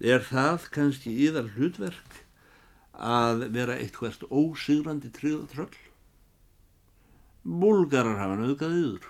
Er 0.00 0.25
það 0.25 0.71
kannski 0.73 1.12
íðar 1.26 1.53
hlutverk 1.57 2.23
að 2.97 3.47
vera 3.53 3.76
eitt 3.76 3.97
hvert 4.00 4.25
ósigrandi 4.31 5.12
tríðatröll? 5.12 5.73
Búlgarar 7.47 8.19
hafa 8.19 8.37
nöðgað 8.41 8.73
yður. 8.75 9.05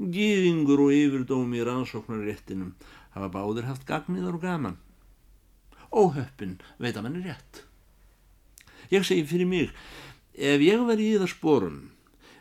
Gýðingur 0.00 0.80
og 0.86 0.94
yfirdómi 0.96 1.60
í 1.60 1.66
rannsóknaréttinum 1.66 2.72
hafa 3.12 3.28
báðir 3.34 3.66
haft 3.68 3.84
gagniðar 3.88 4.38
og 4.38 4.44
gaman. 4.44 4.78
Óhöppin 5.92 6.56
veit 6.78 6.96
að 6.96 7.04
mann 7.04 7.18
er 7.20 7.26
rétt. 7.28 7.64
Ég 8.90 9.04
segi 9.04 9.26
fyrir 9.28 9.48
mig, 9.50 9.70
ef 10.32 10.62
ég 10.64 10.80
var 10.86 10.98
í 11.02 11.10
það 11.18 11.32
spórum, 11.34 11.78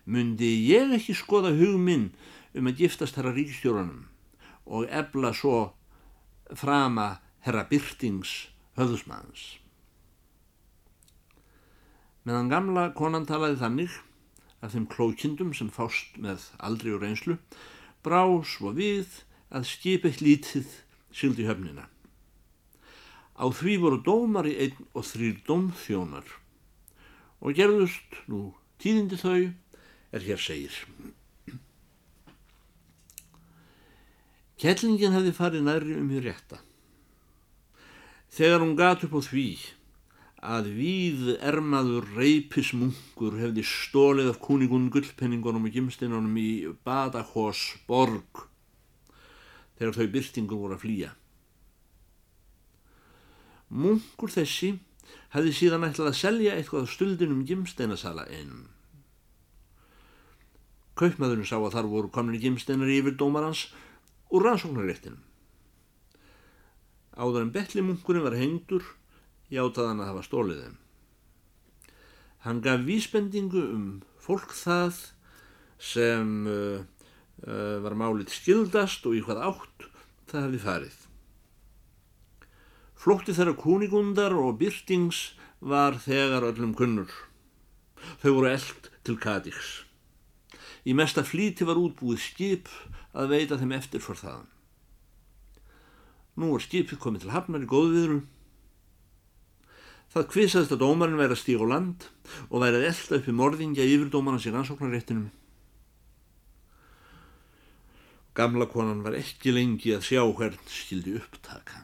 myndi 0.06 0.54
ég 0.70 0.94
ekki 0.96 1.18
skoða 1.18 1.52
hugminn 1.58 2.12
um 2.56 2.70
að 2.70 2.86
giftast 2.86 3.20
herra 3.20 3.34
ríkstjóranum 3.36 4.08
og 4.70 4.88
ebla 4.90 5.34
svo 5.36 5.74
frama 6.56 7.18
herra 7.46 7.66
Byrtings 7.70 8.50
höfðusmanns. 8.80 9.58
Meðan 12.24 12.52
gamla 12.52 12.90
konan 12.98 13.28
talaði 13.30 13.60
þannig 13.60 13.98
af 14.60 14.74
þeim 14.74 14.88
klókindum 14.92 15.54
sem 15.56 15.70
fást 15.72 16.18
með 16.20 16.50
aldri 16.60 16.94
og 16.96 17.04
reynslu, 17.04 17.38
brá 18.04 18.24
svo 18.48 18.74
við 18.76 19.22
að 19.50 19.70
skipið 19.70 20.22
lítið 20.24 20.76
syldi 21.16 21.48
höfnina. 21.48 21.88
Á 23.40 23.46
því 23.56 23.78
voru 23.80 24.02
dómar 24.04 24.50
í 24.50 24.58
einn 24.60 24.86
og 24.92 25.08
þrýr 25.08 25.40
dómþjónar 25.48 26.28
og 27.40 27.56
gerðust 27.56 28.20
nú 28.28 28.50
tíðindi 28.84 29.20
þau 29.20 29.54
er 30.12 30.26
hér 30.26 30.42
segir. 30.44 30.76
Kettlingin 34.60 35.16
hefði 35.16 35.32
farið 35.38 35.68
næri 35.70 35.96
um 35.96 36.10
hér 36.12 36.26
rétta. 36.28 36.60
Þegar 38.36 38.66
hún 38.66 38.76
gat 38.76 39.06
upp 39.08 39.16
á 39.16 39.22
því 39.24 39.48
að 40.40 40.70
víð 40.72 41.24
ermaður 41.44 42.08
reypismungur 42.16 43.36
hefði 43.42 43.64
stólið 43.68 44.30
af 44.32 44.40
kúnigun 44.40 44.88
gullpenningunum 44.94 45.68
og 45.68 45.74
gimsteinunum 45.76 46.38
í 46.40 46.52
Badahós 46.88 47.64
borg 47.90 48.46
þegar 49.80 49.98
þau 49.98 50.08
byrtingur 50.14 50.62
voru 50.62 50.78
að 50.78 50.84
flýja. 50.86 51.10
Munkur 53.70 54.32
þessi 54.32 54.78
hefði 55.36 55.54
síðan 55.56 55.88
ætlað 55.90 56.12
að 56.14 56.20
selja 56.22 56.56
eitthvað 56.56 56.88
á 56.88 56.94
stuldinum 56.94 57.46
gimsteinasala 57.48 58.26
einum. 58.32 58.68
Kaupmaðurinn 61.00 61.48
sá 61.48 61.58
að 61.60 61.76
þar 61.76 61.92
voru 61.92 62.12
komin 62.12 62.40
gimsteinar 62.40 62.92
yfir 62.92 63.16
dómarans 63.20 63.68
úr 64.32 64.48
rannsóknaréttinum. 64.48 65.22
Áður 67.20 67.44
en 67.44 67.54
betlimunkurinn 67.56 68.24
var 68.24 68.36
hengdur, 68.40 68.84
játaði 69.54 69.92
hann 69.92 70.04
að 70.04 70.12
hafa 70.12 70.26
stólið 70.28 70.62
þeim. 70.64 70.78
Hann 72.46 72.62
gaf 72.64 72.86
vísbendingu 72.88 73.64
um 73.74 73.88
fólk 74.24 74.54
það 74.56 75.02
sem 75.80 76.32
uh, 76.48 76.80
uh, 77.48 77.78
var 77.84 77.98
málið 78.00 78.32
skildast 78.36 79.08
og 79.10 79.18
í 79.18 79.24
hvað 79.26 79.44
átt 79.50 79.88
það 80.30 80.46
hefði 80.46 80.62
farið. 80.64 80.98
Flótti 83.00 83.36
þeirra 83.36 83.56
kúnigundar 83.56 84.36
og 84.36 84.58
byrtings 84.60 85.34
var 85.60 85.98
þegar 86.04 86.50
öllum 86.52 86.74
kunnur. 86.76 87.12
Þau 88.20 88.32
voru 88.36 88.50
eld 88.52 88.90
til 89.08 89.16
Kadix. 89.20 89.84
Í 90.88 90.96
mesta 90.96 91.24
flíti 91.28 91.68
var 91.68 91.80
útbúið 91.80 92.20
skip 92.24 92.72
að 93.12 93.34
veita 93.36 93.60
þeim 93.60 93.76
eftir 93.76 94.04
for 94.04 94.20
þaðan. 94.20 94.48
Nú 96.40 96.54
var 96.54 96.64
skipið 96.64 97.02
komið 97.04 97.26
til 97.26 97.34
hafnar 97.34 97.64
í 97.66 97.68
góðviðru. 97.68 98.20
Það 100.10 100.30
kvisaðist 100.34 100.72
að 100.74 100.82
dómarinn 100.82 101.20
væri 101.20 101.36
að 101.36 101.42
stíga 101.44 101.66
á 101.66 101.72
land 101.72 102.08
og 102.50 102.64
væri 102.64 102.80
að 102.80 102.88
elda 102.90 103.20
upp 103.20 103.28
í 103.30 103.36
morðingja 103.38 103.86
yfirdómarnas 103.86 104.48
í 104.50 104.54
rannsóknarréttinum. 104.56 105.28
Gamla 108.40 108.66
konan 108.72 109.04
var 109.06 109.18
ekki 109.20 109.54
lengi 109.54 109.94
að 109.94 110.08
sjá 110.08 110.24
hvern 110.24 110.58
skildi 110.72 111.18
upptaka. 111.20 111.84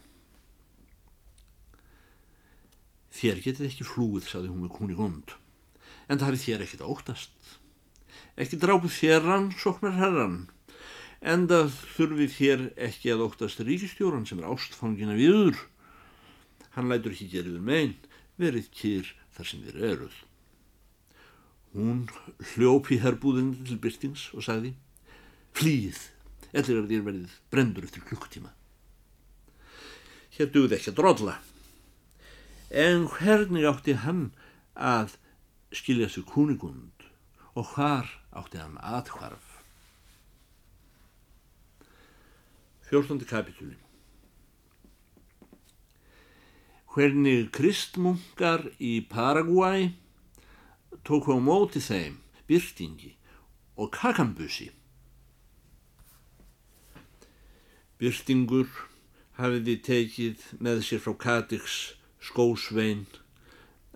Þér 3.15 3.41
getið 3.43 3.69
ekki 3.69 3.87
flúið, 3.87 4.25
saði 4.29 4.49
hún 4.51 4.65
með 4.65 4.73
kúni 4.75 4.97
gund, 4.97 5.35
en 6.09 6.19
það 6.19 6.31
hefði 6.31 6.41
þér 6.45 6.65
ekkit 6.65 6.83
óttast. 6.83 7.53
Ekki 8.41 8.59
drápu 8.59 8.91
þér 8.91 9.21
rannsóknar 9.23 9.95
herran, 9.99 10.39
en 11.21 11.45
það 11.51 11.77
þurfið 11.95 12.33
þér 12.39 12.65
ekki 12.89 13.13
að 13.13 13.23
óttast 13.29 13.61
ríkistjóran 13.63 14.27
sem 14.27 14.41
er 14.41 14.49
ástfangina 14.51 15.15
viður. 15.15 15.61
Hann 16.75 16.91
lætur 16.91 17.15
ekki 17.15 17.29
geriður 17.31 17.63
megin, 17.63 17.95
verið 18.41 18.69
kýr 18.75 19.11
þar 19.35 19.49
sem 19.49 19.63
þér 19.65 19.83
eruð. 19.91 20.17
Hún 21.75 22.05
hljópi 22.53 22.99
herbúðin 23.03 23.53
til 23.67 23.79
byrtings 23.83 24.29
og 24.35 24.45
sagði 24.47 24.73
Flýð, 25.55 25.99
ellir 26.51 26.81
að 26.81 26.89
þér 26.91 27.03
verið 27.05 27.35
brendur 27.51 27.85
eftir 27.87 28.03
klukktíma. 28.07 28.51
Hér 30.35 30.49
dugði 30.51 30.75
ekki 30.75 30.91
að 30.91 30.97
dróðla. 30.99 31.35
En 32.75 33.05
hvernig 33.07 33.67
átti 33.69 33.95
hann 34.03 34.25
að 34.75 35.15
skilja 35.75 36.09
sig 36.11 36.27
kúnigund 36.27 37.07
og 37.55 37.71
hvar 37.75 38.09
átti 38.35 38.59
hann 38.59 38.75
aðhvarf? 38.83 39.53
Fjórstondi 42.85 43.27
kapitúli 43.27 43.84
hvernig 46.95 47.49
kristmunkar 47.51 48.69
í 48.79 49.01
Paraguay 49.11 49.89
tóku 51.03 51.35
á 51.35 51.39
móti 51.43 51.81
þeim 51.83 52.21
byrtingi 52.47 53.09
og 53.75 53.89
kakambusi. 53.91 54.69
Byrtingur 57.99 58.69
hafiði 59.35 59.75
tekið 59.89 60.45
með 60.63 60.85
sér 60.87 61.03
frá 61.03 61.17
Katix 61.25 61.75
skósvein 62.23 63.03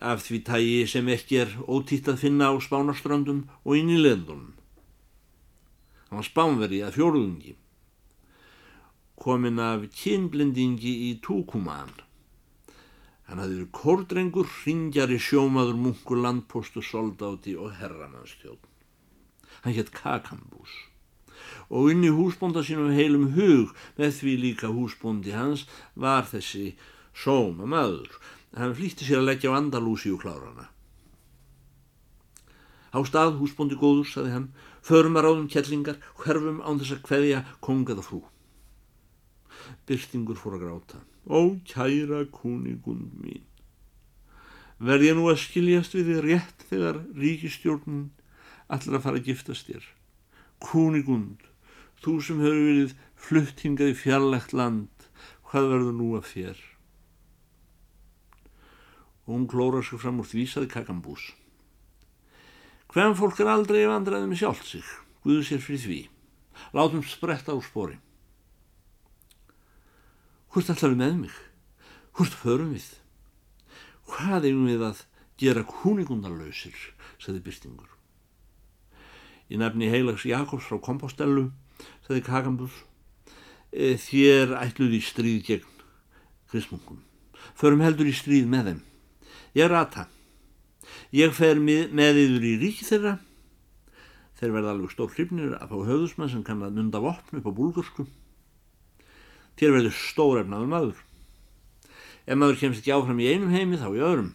af 0.04 0.26
því 0.28 0.42
tægi 0.52 0.84
sem 0.92 1.08
ekki 1.16 1.40
er 1.46 1.56
ótítt 1.72 2.12
að 2.12 2.20
finna 2.26 2.52
á 2.52 2.56
spánaströndum 2.60 3.46
og 3.64 3.80
inn 3.80 3.96
í 3.96 4.02
leðunum. 4.02 4.52
Hann 6.12 6.20
var 6.20 6.28
spánveri 6.28 6.84
að 6.84 7.00
fjóruðungi, 7.00 7.56
komin 9.16 9.64
af 9.64 9.88
kynblendingi 9.96 10.96
í 11.08 11.10
Túkuman 11.24 11.96
Hann 13.30 13.42
hafði 13.42 13.60
verið 13.60 13.74
kórdrengur, 13.78 14.52
ringjari 14.66 15.20
sjómaður, 15.22 15.78
munkur, 15.78 16.22
landpostu, 16.26 16.82
soldáti 16.82 17.54
og 17.56 17.76
herramannstjón. 17.78 18.62
Hann 19.62 19.76
hétt 19.76 19.94
Kakambús 19.94 20.90
og 21.70 21.92
inn 21.94 22.06
í 22.06 22.12
húsbónda 22.14 22.64
sínum 22.66 22.94
heilum 22.96 23.30
hug 23.36 23.74
með 24.00 24.16
því 24.20 24.34
líka 24.44 24.72
húsbóndi 24.74 25.36
hans 25.36 25.66
var 25.96 26.28
þessi 26.30 26.74
sóma 27.14 27.68
maður. 27.70 28.10
Hann 28.58 28.76
flýtti 28.78 29.06
sér 29.06 29.22
að 29.22 29.30
leggja 29.30 29.54
á 29.54 29.58
Andalúsi 29.60 30.12
og 30.14 30.24
klárana. 30.24 30.70
Á 32.90 33.00
stað 33.06 33.38
húsbóndi 33.38 33.78
góður, 33.78 34.08
saði 34.10 34.34
hann, 34.34 34.48
förum 34.82 35.20
að 35.20 35.28
ráðum 35.28 35.50
kjellingar, 35.54 36.00
hverfum 36.18 36.58
án 36.66 36.82
þess 36.82 36.96
að 36.96 37.04
hverja 37.06 37.44
kongaða 37.62 38.06
frú. 38.08 38.24
Byrtingur 39.86 40.40
fór 40.42 40.58
að 40.58 40.66
gráta. 40.66 41.04
Ó, 41.28 41.60
kæra 41.68 42.24
kúnigund 42.32 43.12
mín, 43.20 43.44
verð 44.80 45.10
ég 45.10 45.18
nú 45.18 45.28
að 45.28 45.42
skiljast 45.44 45.98
við 45.98 46.14
þið 46.14 46.22
rétt 46.26 46.66
þegar 46.70 47.02
ríkistjórnun 47.20 48.08
allar 48.70 49.00
að 49.00 49.04
fara 49.04 49.20
að 49.20 49.28
giftast 49.28 49.68
þér. 49.68 49.86
Kúnigund, 50.64 51.44
þú 52.00 52.16
sem 52.24 52.42
hefur 52.44 52.66
verið 52.70 52.96
fluttingað 53.20 53.94
í 53.94 54.00
fjarlægt 54.00 54.56
land, 54.56 55.08
hvað 55.50 55.72
verður 55.74 55.96
nú 56.00 56.10
af 56.18 56.32
þér? 56.32 56.60
Og 59.28 59.36
hún 59.36 59.48
klóra 59.50 59.84
sig 59.86 60.02
fram 60.02 60.22
úr 60.24 60.30
því 60.30 60.48
saði 60.50 60.72
kakambús. 60.72 61.32
Hvem 62.90 63.14
fólk 63.18 63.44
er 63.44 63.52
aldrei 63.52 63.84
vandraðið 63.86 64.32
með 64.32 64.40
sjálft 64.42 64.70
sig, 64.72 64.86
guðu 65.22 65.44
sér 65.46 65.62
fyrir 65.62 65.84
því. 65.84 66.00
Látum 66.74 67.04
spretta 67.06 67.54
úr 67.54 67.66
spori. 67.66 68.00
Hvort 70.50 70.66
við 70.82 70.96
með 70.98 71.16
mig? 71.28 71.34
Hvort 72.18 72.34
förum 72.34 72.72
við? 72.74 72.88
Hvað 74.10 74.48
eigum 74.50 74.66
við 74.66 74.82
að 74.88 75.02
gera 75.38 75.62
kúningundarlausir, 75.62 76.74
sagði 77.22 77.44
Byrstingur. 77.46 77.92
Í 79.54 79.60
nefni 79.62 79.92
heilags 79.94 80.26
Jakobs 80.26 80.66
frá 80.66 80.80
Kompostellu, 80.82 81.52
sagði 82.08 82.24
Kakambús, 82.26 82.74
e, 83.70 83.94
þér 84.02 84.56
ætluð 84.58 84.98
í 84.98 85.02
stríð 85.06 85.44
gegn 85.46 85.76
kristmungum. 86.50 87.04
Förum 87.54 87.86
heldur 87.86 88.10
í 88.10 88.16
stríð 88.18 88.50
með 88.50 88.72
þeim. 88.72 88.82
Ég 89.54 89.70
rata. 89.70 90.08
Ég 91.14 91.30
fer 91.38 91.62
með 91.62 92.24
yfir 92.26 92.48
í 92.50 92.56
rík 92.64 92.82
þeirra. 92.88 93.20
Þeir 94.42 94.56
verða 94.58 94.74
alveg 94.74 94.96
stór 94.96 95.14
hrifnir 95.14 95.54
að 95.60 95.76
fá 95.76 95.78
höfðusmann 95.92 96.34
sem 96.34 96.42
kann 96.48 96.66
að 96.66 96.80
nunda 96.80 97.04
vopn 97.04 97.38
upp 97.38 97.46
á 97.46 97.54
búlgurskum 97.54 98.10
þér 99.60 99.76
verður 99.76 100.00
stórefnaður 100.00 100.72
maður. 100.74 101.04
Ef 102.30 102.38
maður 102.38 102.60
kemst 102.62 102.82
ekki 102.82 102.96
áfram 102.96 103.22
í 103.22 103.30
einum 103.30 103.54
heimi 103.54 103.80
þá 103.82 103.90
í 103.92 104.02
öðrum. 104.02 104.34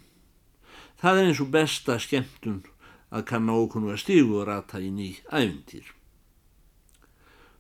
Það 1.01 1.19
er 1.21 1.29
eins 1.31 1.43
og 1.43 1.51
besta 1.55 1.99
skemmtun 2.01 2.63
að 3.15 3.27
kanna 3.29 3.57
ókunnu 3.57 3.93
að 3.95 4.01
stígu 4.03 4.41
og 4.41 4.49
rata 4.49 4.81
í 4.83 4.91
ný 4.91 5.11
ævintýr. 5.31 5.91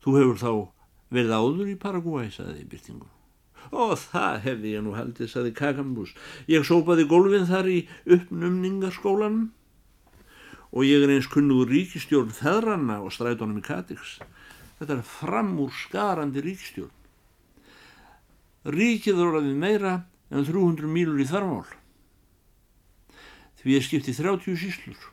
Þú 0.05 0.17
hefur 0.19 0.41
þá 0.41 0.53
verið 1.15 1.35
áður 1.39 1.69
í 1.71 1.77
Paraguay, 1.81 2.31
saði 2.33 2.65
Byrtingur. 2.69 3.11
Ó, 3.73 3.95
það 3.97 4.41
hefði 4.45 4.73
ég 4.75 4.85
nú 4.85 4.95
haldið, 4.97 5.31
saði 5.31 5.53
Kakambús. 5.57 6.13
Ég 6.51 6.67
sópaði 6.67 7.07
gólfin 7.09 7.47
þar 7.49 7.71
í 7.71 7.79
uppnumningarskólanum 8.05 9.53
og 10.75 10.83
ég 10.85 11.05
er 11.07 11.15
eins 11.15 11.31
kunnugur 11.31 11.71
ríkistjórn 11.71 12.35
feðranna 12.35 12.99
og 13.05 13.15
strætónum 13.15 13.63
í 13.63 13.65
Katix. 13.65 14.19
Þetta 14.81 14.99
er 14.99 15.07
framúr 15.07 15.71
skarandi 15.85 16.43
ríkistjórn. 16.45 16.93
Ríkið 18.65 19.21
orðaði 19.21 19.55
meira 19.61 19.95
en 20.33 20.47
300 20.47 20.89
mílur 20.89 21.21
í 21.21 21.29
þarmál. 21.29 21.67
Því 23.61 23.77
er 23.77 23.85
skiptið 23.85 24.21
30 24.23 24.59
síslur. 24.61 25.07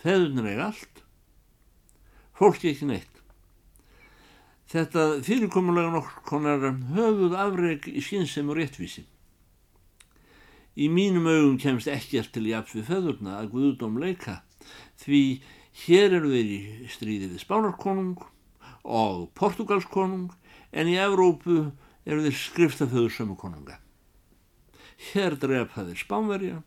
Feðunar 0.00 0.48
er 0.48 0.62
allt. 0.70 1.02
Fólki 2.36 2.72
ekki 2.72 2.88
neitt. 2.88 3.20
Þetta 4.70 5.06
fyrirkomulega 5.26 5.90
nokkur 5.92 6.26
konar 6.28 6.68
höfuð 6.94 7.34
afreg 7.36 7.88
í 7.90 8.00
skynsem 8.04 8.52
og 8.52 8.60
réttvísi. 8.60 9.02
Í 10.78 10.86
mínum 10.88 11.26
augum 11.26 11.56
kemst 11.60 11.90
ekkert 11.90 12.30
til 12.32 12.46
jafn 12.46 12.78
við 12.78 12.86
feðurna 12.88 13.40
að 13.40 13.50
Guðdóm 13.56 13.98
leika 14.00 14.38
því 15.02 15.22
hér 15.82 16.14
eru 16.20 16.30
þeir 16.30 16.52
í 16.54 16.88
stríði 16.92 17.32
við 17.32 17.42
Spánarkonung 17.42 18.22
og 18.86 19.26
Portugalskonung 19.36 20.30
en 20.70 20.92
í 20.92 20.96
Evrópu 21.02 21.72
eru 22.10 22.24
þeir 22.26 22.36
skriftaföður 22.36 23.14
sömu 23.14 23.36
konunga. 23.38 23.78
Hér 25.10 25.38
drepa 25.40 25.86
þeir 25.86 26.02
Spánverja 26.02 26.58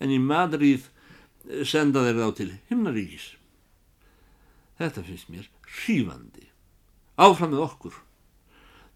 en 0.00 0.14
í 0.14 0.18
Madríð 0.22 0.86
eh, 0.86 1.64
senda 1.68 2.04
þeir 2.06 2.20
þá 2.22 2.38
til 2.38 2.48
himnaríkis. 2.70 3.26
Þetta 4.78 5.04
finnst 5.06 5.28
mér 5.32 5.50
hrífandi. 5.66 6.48
Áfram 7.20 7.52
með 7.52 7.66
okkur. 7.66 7.98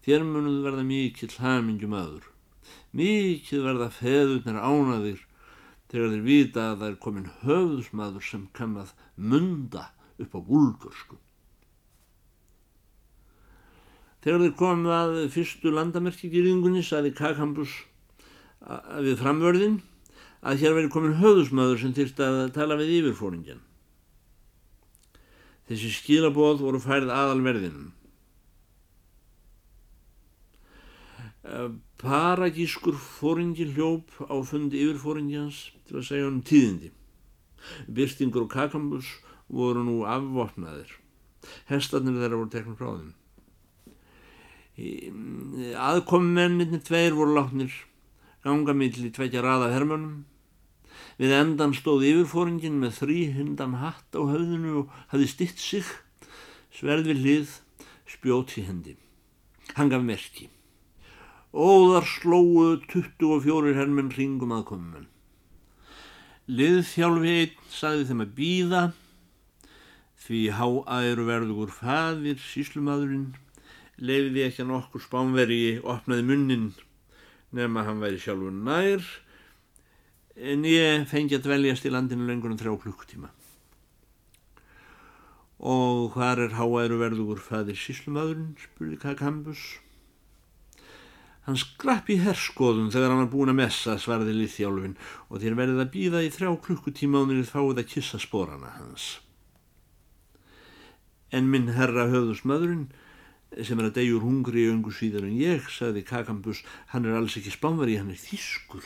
Þér 0.07 0.25
munuð 0.25 0.63
verða 0.65 0.87
mikill 0.87 1.33
hamingjum 1.43 1.95
aður. 1.97 2.25
Mikill 2.95 3.63
verða 3.65 3.91
feðurnir 3.93 4.57
ánaðir 4.57 5.21
þegar 5.91 6.11
þeir 6.13 6.25
vita 6.25 6.65
að 6.71 6.81
það 6.81 6.89
er 6.89 6.99
komin 7.03 7.29
höfðusmaður 7.43 8.27
sem 8.29 8.47
kannad 8.57 8.91
munda 9.15 9.89
upp 10.17 10.35
á 10.35 10.39
búlgörsku. 10.39 11.19
Þegar 14.25 14.43
þeir 14.43 14.55
komum 14.59 14.89
að 14.91 15.19
fyrstu 15.33 15.71
landamerkigýringunni 15.75 16.81
saði 16.85 17.13
Kakambus 17.15 17.75
við 19.05 19.19
framvörðin 19.21 19.77
að 20.47 20.63
hér 20.63 20.75
veri 20.77 20.91
komin 20.91 21.19
höðusmaður 21.21 21.81
sem 21.81 21.93
þyrst 21.97 22.21
að 22.23 22.39
tala 22.55 22.77
við 22.79 22.93
yfirfóringjan. 22.97 23.61
Þessi 25.67 25.91
skilabóð 25.97 26.63
voru 26.63 26.81
færð 26.81 27.11
aðalverðinum. 27.11 27.91
Paragískur 32.01 32.95
fóringi 32.99 33.67
hljóp 33.73 34.11
á 34.27 34.35
fundi 34.47 34.81
yfirfóringjans 34.83 35.61
til 35.87 35.99
að 35.99 36.07
segja 36.09 36.29
hann 36.29 36.43
tíðindi. 36.47 36.91
Byrstingur 37.87 38.45
og 38.45 38.51
Kakambus 38.53 39.11
voru 39.47 39.83
nú 39.83 40.01
afvopnaðir. 40.07 40.89
Hestarnir 41.71 42.19
þeirra 42.19 42.41
voru 42.41 42.51
teknum 42.51 42.79
frá 42.79 42.91
þeim. 42.91 43.15
Aðkomumenninni 44.77 46.77
tveir 46.85 47.15
voru 47.17 47.33
látnir 47.33 47.73
ganga 48.45 48.75
milli 48.77 49.09
tveitja 49.13 49.41
raða 49.41 49.71
hermönum. 49.73 50.25
Við 51.17 51.33
endan 51.33 51.73
stóð 51.73 52.05
yfirfóringin 52.05 52.77
með 52.81 52.99
þrýhundan 52.99 53.79
hatt 53.81 54.13
á 54.13 54.21
höfðinu 54.21 54.83
og 54.83 54.91
hafði 55.09 55.27
stitt 55.31 55.59
sig, 55.61 55.87
sverð 56.69 57.09
við 57.09 57.23
hlið, 57.23 57.55
spjót 58.05 58.53
í 58.61 58.67
hendi. 58.67 58.93
Hann 59.73 59.89
gaf 59.89 60.05
merki. 60.05 60.51
Óðar 61.57 62.05
slóu 62.05 62.77
24 62.85 63.73
hermenn 63.79 64.13
ringum 64.13 64.53
aðkomumenn. 64.53 65.09
Liðþjálfi 66.47 67.33
einn 67.41 67.57
sagði 67.73 68.05
þeim 68.11 68.23
að 68.23 68.35
býða 68.37 68.83
því 70.27 70.41
háæru 70.59 71.25
verður 71.27 71.73
fadir 71.73 72.37
síslumadurinn 72.39 73.33
leiði 73.97 74.45
ekki 74.47 74.63
að 74.63 74.71
nokkur 74.71 75.03
spánveri 75.03 75.61
opnaði 75.81 76.27
munnin 76.27 76.67
nefn 77.55 77.79
að 77.79 77.89
hann 77.89 78.03
væri 78.03 78.21
sjálfur 78.21 78.53
nær 78.53 79.07
en 80.37 80.67
ég 80.69 81.07
fengi 81.09 81.37
að 81.37 81.47
dveljast 81.47 81.87
í 81.87 81.93
landinu 81.93 82.27
lengur 82.27 82.53
en 82.53 82.61
þrjá 82.61 82.75
klukktíma 82.83 83.33
og 85.57 86.13
hvað 86.13 86.45
er 86.45 86.57
háæru 86.59 87.01
verður 87.01 87.41
fadir 87.41 87.79
síslumadurinn 87.79 88.53
spurði 88.61 89.01
Kakambus 89.01 89.65
hann 91.47 91.55
skrapp 91.55 92.09
í 92.11 92.19
herskoðun 92.19 92.91
þegar 92.91 93.13
hann 93.13 93.23
var 93.23 93.31
búin 93.31 93.53
að 93.53 93.61
messa 93.61 93.95
svarði 94.03 94.33
liðþjálfin 94.35 94.97
og 95.31 95.39
þér 95.41 95.55
verðið 95.61 95.83
að 95.83 95.93
býða 95.93 96.23
í 96.25 96.31
þrjá 96.35 96.49
klukkutíma 96.65 97.21
og 97.21 97.29
nýrið 97.29 97.53
fáið 97.53 97.79
að 97.81 97.91
kissa 97.93 98.19
sporana 98.19 98.73
hans. 98.75 99.05
En 101.31 101.47
minn 101.51 101.71
herra 101.77 102.09
höfðusmadurinn 102.11 102.89
sem 103.55 103.79
er 103.79 103.89
að 103.89 103.97
degjur 103.97 104.23
hungri 104.25 104.65
í 104.65 104.71
öngu 104.71 104.91
síðar 104.93 105.25
en 105.27 105.35
ég, 105.39 105.67
sagði 105.71 106.03
Kakambus, 106.07 106.63
hann 106.91 107.07
er 107.07 107.17
alls 107.17 107.37
ekki 107.39 107.53
spánveri, 107.53 107.97
hann 107.99 108.11
er 108.11 108.19
þýskur. 108.19 108.85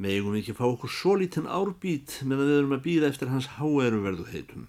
Megum 0.00 0.34
við 0.34 0.42
ekki 0.42 0.56
fá 0.58 0.66
okkur 0.68 0.92
svo 0.92 1.14
lítinn 1.16 1.48
árbít 1.48 2.18
meðan 2.24 2.50
við 2.50 2.58
erum 2.60 2.76
að 2.76 2.84
býða 2.84 3.10
eftir 3.12 3.32
hans 3.32 3.48
háeru 3.56 4.02
verðu 4.04 4.26
heitum. 4.32 4.66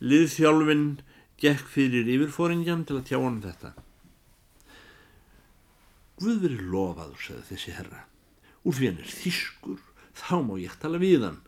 Liðþjálfinn 0.00 0.86
gekk 1.40 1.66
fyrir 1.68 2.08
yfirfóringjan 2.08 2.86
til 2.88 2.96
að 3.00 3.06
tjá 3.10 3.18
hann 3.20 3.42
þetta. 3.44 3.74
Guð 6.20 6.42
verið 6.44 6.66
lofaður, 6.72 7.20
sagði 7.20 7.46
þessi 7.50 7.76
herra. 7.76 8.02
Úr 8.64 8.76
því 8.76 8.88
hann 8.90 9.04
er 9.04 9.12
þýskur, 9.20 9.78
þá 10.16 10.34
má 10.44 10.54
ég 10.60 10.76
tala 10.80 11.00
við 11.00 11.24
hann. 11.28 11.40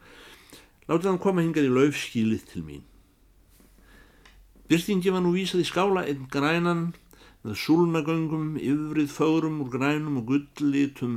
Látið 0.89 1.11
hann 1.11 1.21
koma 1.25 1.45
hingað 1.45 1.69
í 1.69 1.73
laufskílið 1.73 2.47
til 2.53 2.65
mín. 2.69 2.87
Byrtingi 4.73 5.11
var 5.13 5.21
nú 5.21 5.35
vísað 5.35 5.61
í 5.61 5.65
skála 5.69 6.03
einn 6.09 6.23
grænan 6.33 6.79
með 7.45 7.57
súlnagöngum, 7.61 8.55
yfrið 8.57 9.11
fögrum 9.13 9.59
úr 9.61 9.67
grænum 9.69 10.15
og 10.17 10.31
gullitum, 10.31 11.17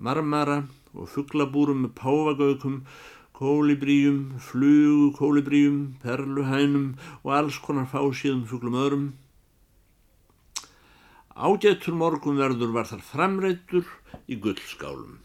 marmara 0.00 0.54
og 0.96 1.10
fugglabúrum 1.12 1.82
með 1.84 1.90
páfagaukum, 1.98 2.78
kólibríum, 3.36 4.38
flugu 4.40 5.10
kólibríum, 5.18 5.82
perluhænum 6.00 6.86
og 7.20 7.34
alls 7.36 7.58
konar 7.60 7.90
fásíðum 7.92 8.46
fugglum 8.48 8.78
öðrum. 8.80 9.04
Ágættur 11.36 11.98
morgunverður 12.00 12.72
var 12.72 12.88
þar 12.88 13.04
framreitur 13.10 13.90
í 14.32 14.40
gullskálum 14.40 15.20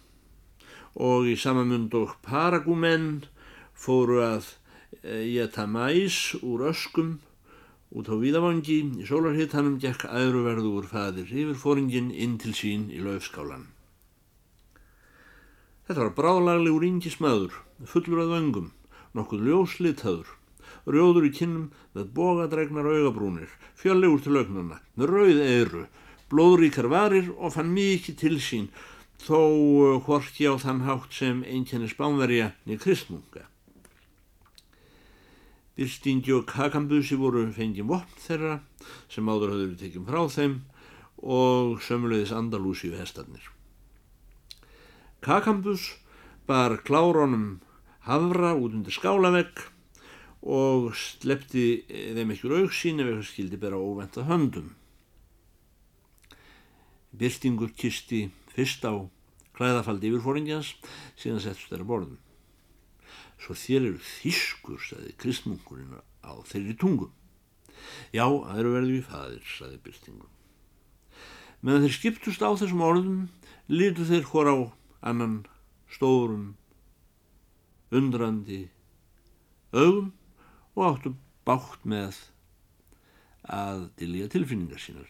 og 0.99 1.31
í 1.31 1.39
samamund 1.39 1.95
og 1.95 2.19
paragúmenn 2.27 3.23
fóru 3.71 4.19
að 4.33 4.51
geta 5.07 5.63
mæs 5.63 6.35
úr 6.43 6.67
öskum 6.73 7.15
út 7.95 8.09
á 8.11 8.15
Víðavangi 8.19 8.77
í 8.99 9.05
sólarhittanum 9.07 9.77
gekk 9.79 10.07
æðruverðu 10.09 10.73
úr 10.79 10.87
fadir 10.91 11.29
yfir 11.31 11.55
fóringin 11.55 12.09
inn 12.11 12.35
til 12.41 12.53
sín 12.57 12.89
í 12.91 12.99
laufskálan. 13.03 13.69
Þetta 15.87 16.01
var 16.03 16.15
bráðlaglegur 16.17 16.83
yngismæður, 16.83 17.53
fullur 17.87 18.25
að 18.25 18.33
vöngum, 18.35 18.67
nokkuð 19.15 19.45
ljóslitaður, 19.47 20.33
rjóður 20.83 21.29
í 21.29 21.31
kinnum 21.37 21.69
með 21.95 22.11
bogadregnar 22.17 22.89
augabrúnir, 22.91 23.47
fjöllegur 23.79 24.23
til 24.25 24.35
augnana, 24.35 24.81
með 24.99 25.13
rauð 25.13 25.41
eiru, 25.47 25.87
blóðríkar 26.27 26.91
varir 26.91 27.31
og 27.37 27.55
fann 27.55 27.71
mikið 27.71 28.19
til 28.19 28.35
sín, 28.43 28.67
þó 29.23 29.39
hvorki 30.03 30.51
á 30.51 30.59
þann 30.59 30.83
hátt 30.83 31.15
sem 31.15 31.39
einkenni 31.47 31.87
spánverja 31.87 32.51
niður 32.67 32.83
kristmunga. 32.83 33.47
Byrstingi 35.77 36.33
og 36.33 36.47
kakambusi 36.49 37.15
voru 37.21 37.43
fengið 37.53 37.85
vopn 37.91 38.21
þeirra 38.23 38.55
sem 39.13 39.27
áður 39.29 39.53
hafður 39.53 39.67
við 39.67 39.79
tekjum 39.83 40.07
frá 40.07 40.23
þeim 40.33 40.55
og 41.21 41.77
sömulegis 41.85 42.33
andalúsi 42.33 42.89
við 42.89 43.03
hestarnir. 43.03 43.45
Kakambus 45.21 45.85
bar 46.49 46.79
kláronum 46.87 47.59
hafra 48.09 48.55
út 48.57 48.73
undir 48.73 48.95
skálavegg 48.95 49.61
og 50.41 50.93
sleppti 50.97 51.83
þeim 51.89 52.33
ekkur 52.33 52.57
auksín 52.63 53.01
ef 53.03 53.11
eitthvað 53.11 53.29
skildi 53.31 53.61
bera 53.61 53.77
óventa 53.77 54.25
höndum. 54.25 54.71
Byrstingur 57.17 57.73
kisti 57.77 58.27
fyrst 58.53 58.85
á 58.85 58.97
klæðafaldi 59.57 60.09
yfirfóringjans 60.09 60.73
síðan 61.17 61.43
settst 61.43 61.69
þeirra 61.69 61.89
borðum. 61.89 62.17
Svo 63.37 63.55
þér 63.57 63.91
eru 63.91 64.01
þýskur, 64.01 64.79
saði 64.81 65.13
kristmunkurinn 65.21 65.99
á 66.25 66.33
þeirri 66.49 66.75
tungum. 66.79 67.13
Já, 68.11 68.25
það 68.25 68.59
eru 68.61 68.73
verðið 68.73 68.95
við 68.95 69.05
fadir, 69.11 69.43
saði 69.57 69.81
Byrtingum. 69.85 70.31
Meðan 71.61 71.85
þeir 71.85 71.95
skiptust 71.97 72.45
á 72.45 72.49
þessum 72.53 72.83
orðum, 72.85 73.19
litu 73.69 74.05
þeir 74.07 74.25
hór 74.31 74.49
á 74.49 74.57
annan 75.11 75.37
stórum, 75.91 76.55
undrandi 77.93 78.67
augum 79.73 80.11
og 80.75 80.83
áttu 80.89 81.13
bátt 81.47 81.85
með 81.87 82.17
að 83.47 83.87
dilja 83.99 84.27
tilfinningar 84.33 84.81
sínar. 84.81 85.09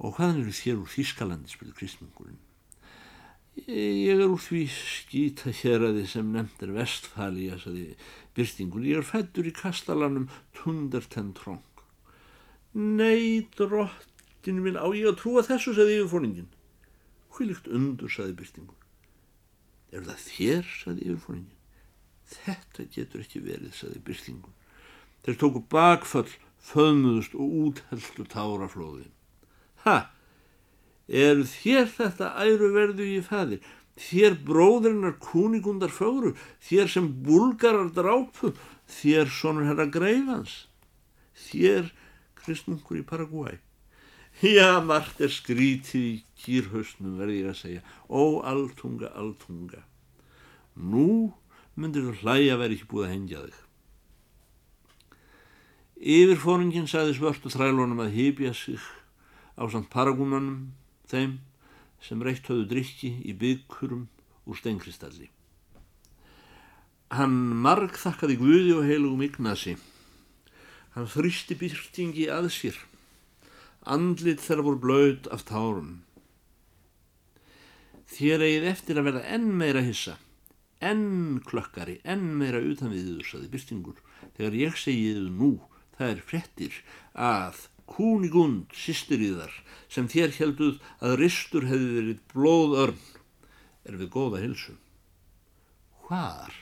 Og 0.00 0.16
hvaðan 0.16 0.44
eru 0.44 0.54
þér 0.54 0.78
úr 0.80 0.92
Þískalandi, 0.92 1.50
spurði 1.52 1.76
kristmungurinn. 1.76 2.40
Ég 3.58 4.14
er 4.14 4.28
úr 4.28 4.38
því 4.40 4.60
skýta 4.70 5.50
hér 5.50 5.82
að 5.88 6.00
þið 6.00 6.06
sem 6.12 6.28
nefnd 6.34 6.62
er 6.64 6.72
vestfæli, 6.74 7.48
saði 7.58 7.86
Byrtingur. 8.36 8.84
Ég 8.86 9.00
er 9.00 9.06
fættur 9.06 9.48
í 9.50 9.52
kastalanum 9.54 10.28
Tundertentróng. 10.56 11.64
Nei, 12.72 13.48
drottinu 13.58 14.62
minn, 14.62 14.78
á 14.78 14.86
ég 14.94 15.10
að 15.10 15.18
trúa 15.18 15.42
þessu, 15.42 15.74
saði 15.74 15.98
yfirfóningin. 15.98 16.46
Hvílikt 17.34 17.66
undur, 17.66 18.12
saði 18.12 18.36
Byrtingur. 18.38 18.78
Er 19.90 20.06
það 20.06 20.22
þér, 20.28 20.70
saði 20.84 21.08
yfirfóningin. 21.08 21.58
Þetta 22.30 22.86
getur 22.94 23.24
ekki 23.24 23.42
verið, 23.42 23.74
saði 23.74 24.04
Byrtingur. 24.06 24.54
Þeir 25.26 25.40
tóku 25.42 25.64
bakföll, 25.74 26.30
föðmuðust 26.70 27.34
og 27.34 27.58
útheltu 27.64 28.26
táraflóðin. 28.30 29.10
Ha! 29.82 29.98
Eru 31.10 31.44
þér 31.44 31.88
þetta 31.96 32.30
æru 32.38 32.70
verðu 32.74 33.06
í 33.10 33.20
fadir, 33.26 33.62
þér 33.98 34.36
bróðurinnar 34.46 35.16
kúningundar 35.22 35.92
fögru, 35.92 36.34
þér 36.62 36.92
sem 36.92 37.08
bulgarar 37.26 37.90
drápu, 37.94 38.54
þér 39.00 39.32
sonur 39.34 39.66
herra 39.68 39.88
greifans, 39.90 40.66
þér 41.50 41.90
kristmungur 42.40 43.02
í 43.02 43.06
Paraguay. 43.06 43.58
Já, 44.40 44.80
margt 44.80 45.20
er 45.20 45.32
skrítið 45.34 46.04
í 46.06 46.12
kýrhausnum 46.40 47.18
verði 47.20 47.42
ég 47.42 47.50
að 47.50 47.58
segja, 47.58 47.82
ó 48.08 48.40
alltunga, 48.46 49.10
alltunga. 49.18 49.82
Nú 50.78 51.34
myndir 51.76 52.06
þú 52.06 52.14
hlæja 52.22 52.56
vera 52.60 52.76
ekki 52.76 52.88
búið 52.88 53.06
að 53.08 53.12
hengja 53.12 53.42
þig. 53.42 53.58
Yfirfóringin 56.00 56.88
sagði 56.88 57.18
svörtu 57.18 57.52
þrælunum 57.52 58.00
að 58.00 58.14
hýpja 58.14 58.54
sig 58.56 58.80
á 59.60 59.68
samt 59.68 59.90
paragúmanum 59.92 60.70
þeim 61.10 61.38
sem 62.00 62.22
reitt 62.24 62.48
höfðu 62.48 62.66
drikki 62.70 63.10
í 63.28 63.34
byggurum 63.36 64.08
úr 64.48 64.58
steinkristalli. 64.58 65.28
Hann 67.10 67.36
marg 67.64 67.96
þakkaði 67.98 68.36
Guði 68.38 68.74
og 68.78 68.84
heilugum 68.86 69.24
Ignasi. 69.26 69.74
Hann 70.94 71.08
þrýsti 71.10 71.56
byrtingi 71.58 72.28
að 72.30 72.46
sér. 72.54 72.78
Andlit 73.82 74.42
þeirra 74.44 74.66
voru 74.66 74.80
blöð 74.84 75.26
af 75.34 75.42
tárum. 75.48 76.00
Þér 78.10 78.44
eigið 78.46 78.68
eftir 78.70 78.98
að 78.98 79.06
verða 79.08 79.22
enn 79.34 79.50
meira 79.58 79.82
hissa, 79.86 80.16
enn 80.82 81.40
klökkari, 81.46 82.00
enn 82.02 82.32
meira 82.38 82.58
utan 82.58 82.90
við 82.90 83.06
þú, 83.06 83.26
saði 83.26 83.50
byrtingur. 83.52 84.00
Þegar 84.38 84.56
ég 84.58 84.78
segiðu 84.78 85.28
nú, 85.34 85.50
það 85.98 86.14
er 86.14 86.24
frettir 86.30 86.80
að 87.14 87.66
Kúnigund, 87.90 88.70
sýstir 88.72 89.20
sem 89.90 90.06
þér 90.08 90.30
helduð 90.38 90.78
að 91.02 91.18
ristur 91.24 91.66
hefði 91.66 91.92
verið 91.98 92.24
blóðörn, 92.32 93.04
er 93.84 93.98
við 93.98 94.12
góða 94.14 94.42
hilsu. 94.44 94.76
Hvar? 96.06 96.54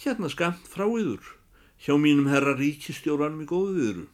hérna 0.00 0.30
skamt 0.32 0.68
frá 0.70 0.86
yður, 0.88 1.20
hjá 1.80 1.92
mínum 2.00 2.30
herra 2.32 2.54
ríkistjóranum 2.56 3.44
í 3.44 3.48
góðu 3.48 3.74
viðru 3.76 4.06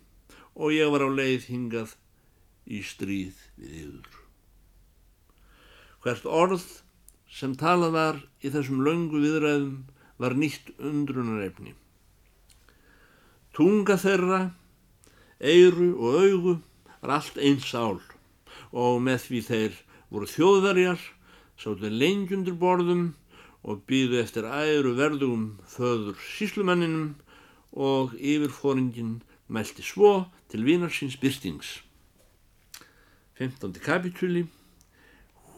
og 0.57 0.75
ég 0.75 0.91
var 0.91 1.05
á 1.07 1.11
leið 1.13 1.47
hingað 1.53 1.95
í 2.67 2.81
stríð 2.83 3.39
við 3.61 3.77
yður. 3.85 4.09
Hvert 6.03 6.27
orð 6.27 6.67
sem 7.31 7.55
talað 7.59 7.95
var 7.95 8.21
í 8.43 8.51
þessum 8.51 8.83
löngu 8.87 9.21
viðræðum 9.23 9.77
var 10.23 10.35
nýtt 10.39 10.73
undrunarefni. 10.81 11.77
Tunga 13.55 13.97
þeirra, 14.01 14.41
eiru 15.41 15.93
og 15.99 16.21
augu 16.23 16.55
var 17.01 17.19
allt 17.19 17.37
eins 17.39 17.75
ál 17.75 18.01
og 18.73 18.99
með 19.03 19.21
því 19.27 19.41
þeir 19.47 19.77
voru 20.11 20.29
þjóðverjar, 20.31 21.01
sáttu 21.61 21.91
lengjundur 21.91 22.57
borðum 22.61 23.07
og 23.67 23.83
býðu 23.89 24.21
eftir 24.23 24.47
æru 24.47 24.95
verðugum 24.99 25.47
föður 25.71 26.19
síslumanninum 26.37 27.15
og 27.73 28.15
yfirfóringin 28.17 29.21
mælti 29.49 29.83
svo 29.83 30.27
til 30.51 30.65
vinarsins 30.67 31.17
byrstings. 31.21 31.83
15. 33.37 33.73
kapitúli 33.85 34.47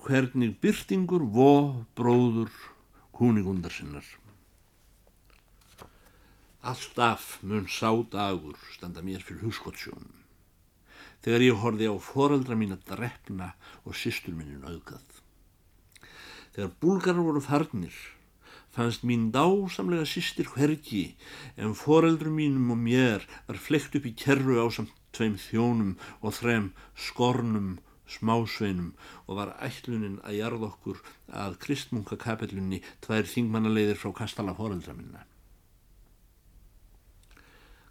Hvernig 0.08 0.54
byrtingur 0.62 1.26
vo 1.34 1.84
bróður 1.98 2.48
kúningundar 3.12 3.74
sinnar. 3.74 4.06
Alltaf 6.68 7.38
mun 7.48 7.64
sá 7.72 7.90
dagur 8.12 8.56
standa 8.74 9.00
mér 9.04 9.22
fyrir 9.24 9.46
hugskottsjónum 9.46 10.18
þegar 11.24 11.44
ég 11.44 11.62
horfi 11.62 11.88
á 11.88 11.96
foreldra 12.02 12.56
mín 12.60 12.74
að 12.74 12.84
drefna 12.90 13.48
og 13.84 13.96
sýstur 13.96 14.36
minnin 14.36 14.66
auðgað. 14.68 15.06
Þegar 16.54 16.74
búlgarar 16.82 17.26
voru 17.26 17.42
farnir 17.44 17.96
fannst 18.74 19.06
mín 19.08 19.30
dásamlega 19.34 20.06
sýstir 20.12 20.50
hvergi 20.52 21.04
en 21.56 21.72
foreldrum 21.78 22.36
mínum 22.38 22.74
og 22.74 22.82
mér 22.84 23.24
var 23.48 23.62
flekt 23.68 23.96
upp 23.98 24.10
í 24.10 24.14
kerru 24.24 24.60
á 24.60 24.66
samt 24.68 24.92
tveim 25.16 25.38
þjónum 25.40 25.96
og 26.20 26.36
þrem 26.36 26.68
skornum 27.08 27.72
smásveinum 28.08 28.92
og 29.26 29.40
var 29.40 29.56
ætlunin 29.64 30.20
að 30.20 30.38
jarða 30.42 30.70
okkur 30.70 31.00
að 31.44 31.58
kristmunkakapellunni 31.64 32.84
tvær 33.04 33.26
þingmannaleiðir 33.32 34.00
frá 34.00 34.14
kastala 34.22 34.56
foreldra 34.56 34.96
minna. 34.96 35.24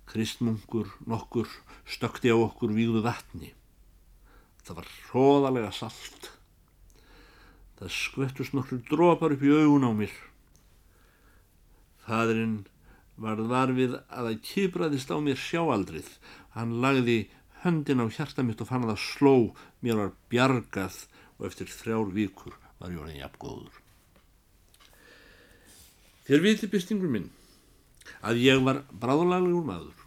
Kristmunkur 0.07 0.87
nokkur 1.05 1.49
stökti 1.87 2.31
á 2.31 2.37
okkur 2.39 2.71
víðu 2.71 3.03
vatni. 3.03 3.51
Það 4.63 4.79
var 4.79 4.89
hróðalega 5.09 5.71
salt. 5.75 6.31
Það 7.77 7.93
skvettust 7.93 8.55
nokkur 8.55 8.81
drópar 8.87 9.35
upp 9.35 9.43
í 9.43 9.51
augun 9.51 9.87
á 9.87 9.91
mér. 9.95 10.13
Fadurinn 12.07 12.61
varð 13.19 13.49
varfið 13.51 13.97
að 13.99 14.29
það 14.29 14.43
kýbraðist 14.49 15.11
á 15.11 15.17
mér 15.19 15.41
sjáaldrið. 15.41 16.09
Hann 16.55 16.77
lagði 16.83 17.19
höndin 17.63 18.03
á 18.03 18.07
hjarta 18.07 18.45
mitt 18.45 18.61
og 18.63 18.69
fann 18.71 18.85
að 18.87 18.95
það 18.95 19.03
sló 19.03 19.35
mér 19.83 19.99
var 20.01 20.13
bjargað 20.31 21.01
og 21.37 21.49
eftir 21.49 21.71
þrjár 21.71 22.13
vikur 22.15 22.55
var 22.79 22.95
orðin 22.95 23.21
jafngóður. 23.21 23.81
Þér 26.27 26.43
viti 26.43 26.69
bystingur 26.71 27.11
minn 27.11 27.29
að 28.21 28.41
ég 28.43 28.63
var 28.65 28.83
bráðlaglegur 28.91 29.65
maður. 29.67 30.03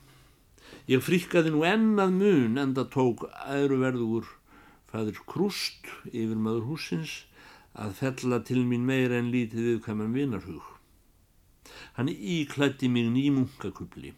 Ég 0.91 1.03
fríkaði 1.05 1.53
nú 1.55 1.65
ennað 1.67 2.15
mun 2.17 2.59
enda 2.59 2.85
tók 2.91 3.27
æruverður 3.47 4.29
fæður 4.91 5.21
krúst 5.31 5.87
yfir 6.11 6.39
maður 6.39 6.73
húsins 6.73 7.13
að 7.79 7.95
fella 8.01 8.41
til 8.43 8.65
mín 8.67 8.87
meira 8.89 9.21
en 9.21 9.31
lítið 9.31 9.69
viðkvæman 9.69 10.17
vinarhug. 10.17 10.65
Hann 11.95 12.11
íklætti 12.11 12.91
mig 12.91 13.07
nýmunkakubli. 13.15 14.15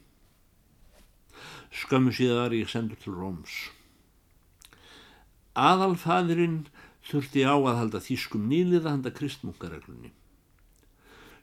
Skömmu 1.73 2.13
síðar 2.13 2.57
ég 2.57 2.71
sendur 2.73 3.01
til 3.01 3.15
Róms. 3.17 3.53
Aðalfæðurinn 5.57 6.67
þurfti 7.05 7.45
á 7.45 7.57
að 7.57 7.79
halda 7.81 8.01
þýskum 8.01 8.49
nýliða 8.49 8.95
handa 8.95 9.13
kristmunkareglunni. 9.13 10.13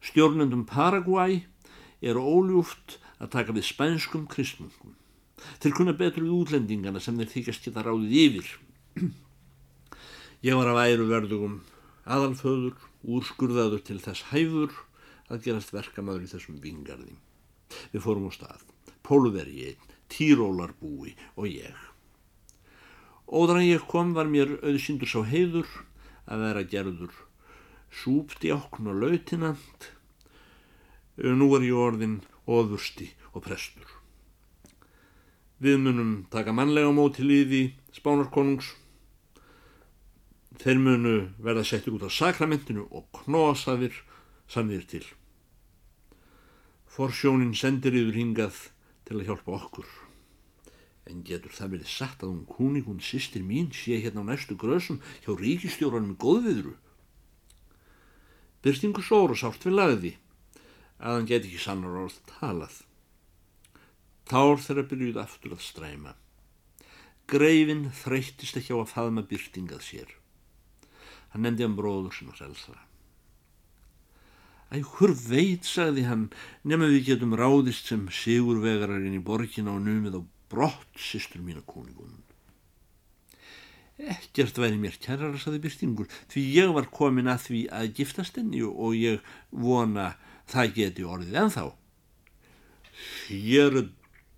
Stjórnendum 0.02 0.66
Paraguay 0.66 1.44
eru 2.02 2.24
óljúft 2.24 2.98
að 3.20 3.34
taka 3.36 3.56
við 3.56 3.68
spænskum 3.68 4.28
kristmungum. 4.32 4.96
Þeir 5.64 5.76
kunna 5.76 5.96
betur 5.96 6.26
við 6.26 6.36
útlendingana 6.36 7.02
sem 7.04 7.18
þeir 7.20 7.34
þykast 7.34 7.68
geta 7.68 7.84
ráðið 7.86 8.16
yfir. 8.24 8.50
Ég 10.48 10.56
var 10.56 10.72
af 10.72 10.82
æru 10.88 11.08
verðugum 11.10 11.60
aðalföður, 12.10 12.76
úrskurðaður 13.04 13.84
til 13.88 14.00
þess 14.04 14.30
hæfur 14.32 14.74
að 15.30 15.44
gerast 15.46 15.74
verkamaður 15.76 16.26
í 16.26 16.32
þessum 16.32 16.60
vingarði. 16.64 17.16
Við 17.94 18.04
fórum 18.04 18.28
á 18.28 18.32
stað, 18.34 18.64
Póluveri 19.06 19.70
einn, 19.70 19.96
Týrólarbúi 20.10 21.14
og 21.36 21.46
ég. 21.48 21.76
Óðran 23.30 23.68
ég 23.68 23.86
kom 23.92 24.16
var 24.18 24.30
mér 24.32 24.56
auðsyndur 24.64 25.12
sá 25.12 25.22
heiður 25.28 25.70
að 26.26 26.46
vera 26.48 26.66
gerður 26.72 27.14
súpti 27.94 28.52
okn 28.54 28.90
og 28.90 29.02
lautinant. 29.04 29.92
Nú 31.20 31.50
er 31.58 31.66
ég 31.68 31.76
orðin 31.76 32.20
óðursti 32.48 33.10
og 33.36 33.44
prestur. 33.44 33.88
Við 35.60 35.82
munum 35.84 36.12
taka 36.32 36.54
mannlega 36.56 36.94
móti 36.96 37.26
líði 37.28 37.74
spánarkonungs. 37.92 38.70
Þeir 40.60 40.80
munu 40.80 41.16
verða 41.44 41.66
settir 41.68 41.98
út 41.98 42.06
á 42.08 42.12
sakramentinu 42.12 42.86
og 42.88 43.10
knosaðir 43.18 43.98
samðir 44.48 44.86
til. 44.88 45.04
Forsjónin 46.88 47.52
sendir 47.52 48.00
yfir 48.00 48.16
hingað 48.16 48.70
til 49.04 49.20
að 49.20 49.28
hjálpa 49.28 49.58
okkur. 49.60 49.92
En 51.12 51.26
getur 51.28 51.52
það 51.52 51.76
verið 51.76 51.92
satt 51.92 52.24
að 52.24 52.32
hún 52.32 52.48
kúning, 52.48 52.88
hún 52.88 53.04
sýstir 53.04 53.44
mín, 53.44 53.74
sé 53.76 54.00
hérna 54.00 54.24
á 54.24 54.30
næstu 54.32 54.56
grösum 54.56 55.04
hjá 55.26 55.36
ríkistjóranum 55.36 56.16
í 56.16 56.20
góðviðru. 56.24 56.74
Byrstingu 58.64 59.04
sóru 59.04 59.36
sátt 59.36 59.68
við 59.68 59.76
lagði 59.76 60.16
að 61.00 61.16
hann 61.16 61.30
get 61.30 61.48
ekki 61.48 61.62
sannar 61.64 61.98
orð 62.04 62.18
talað. 62.28 62.82
Tár 64.30 64.60
þeirra 64.62 64.86
byrjuð 64.92 65.22
aftur 65.24 65.56
að 65.56 65.66
stræma. 65.66 66.14
Greifin 67.30 67.88
þreytist 68.04 68.60
ekki 68.60 68.76
á 68.76 68.84
að 68.84 68.92
faðma 68.94 69.24
byrtingað 69.30 69.82
sér. 69.86 70.14
Hann 71.34 71.46
nefndi 71.46 71.66
hann 71.66 71.78
bróður 71.78 72.16
sin 72.16 72.32
og 72.32 72.38
selsara. 72.38 72.84
Æ, 74.70 74.82
hver 74.86 75.16
veit, 75.18 75.66
sagði 75.66 76.06
hann, 76.06 76.28
nema 76.62 76.90
við 76.92 77.08
getum 77.08 77.34
ráðist 77.38 77.90
sem 77.90 78.06
sigurvegararinn 78.14 79.18
í 79.18 79.22
borgin 79.26 79.70
á 79.70 79.74
numið 79.82 80.20
á 80.20 80.22
brott, 80.50 80.90
sýstur 80.94 81.42
mína 81.42 81.64
kúningunum. 81.66 82.22
Ekkert 84.00 84.62
væri 84.62 84.78
mér 84.80 84.98
kærara, 85.02 85.38
sagði 85.42 85.64
byrtingur, 85.66 86.10
því 86.32 86.44
ég 86.54 86.74
var 86.78 86.86
komin 86.94 87.30
að 87.34 87.48
því 87.48 87.64
að 87.80 87.90
giftast 87.98 88.38
henni 88.40 88.62
og 88.64 88.94
ég 88.96 89.26
vona 89.50 90.14
það 90.50 90.74
geti 90.78 91.06
orðið 91.06 91.40
enþá. 91.44 91.66
Hér 93.30 93.80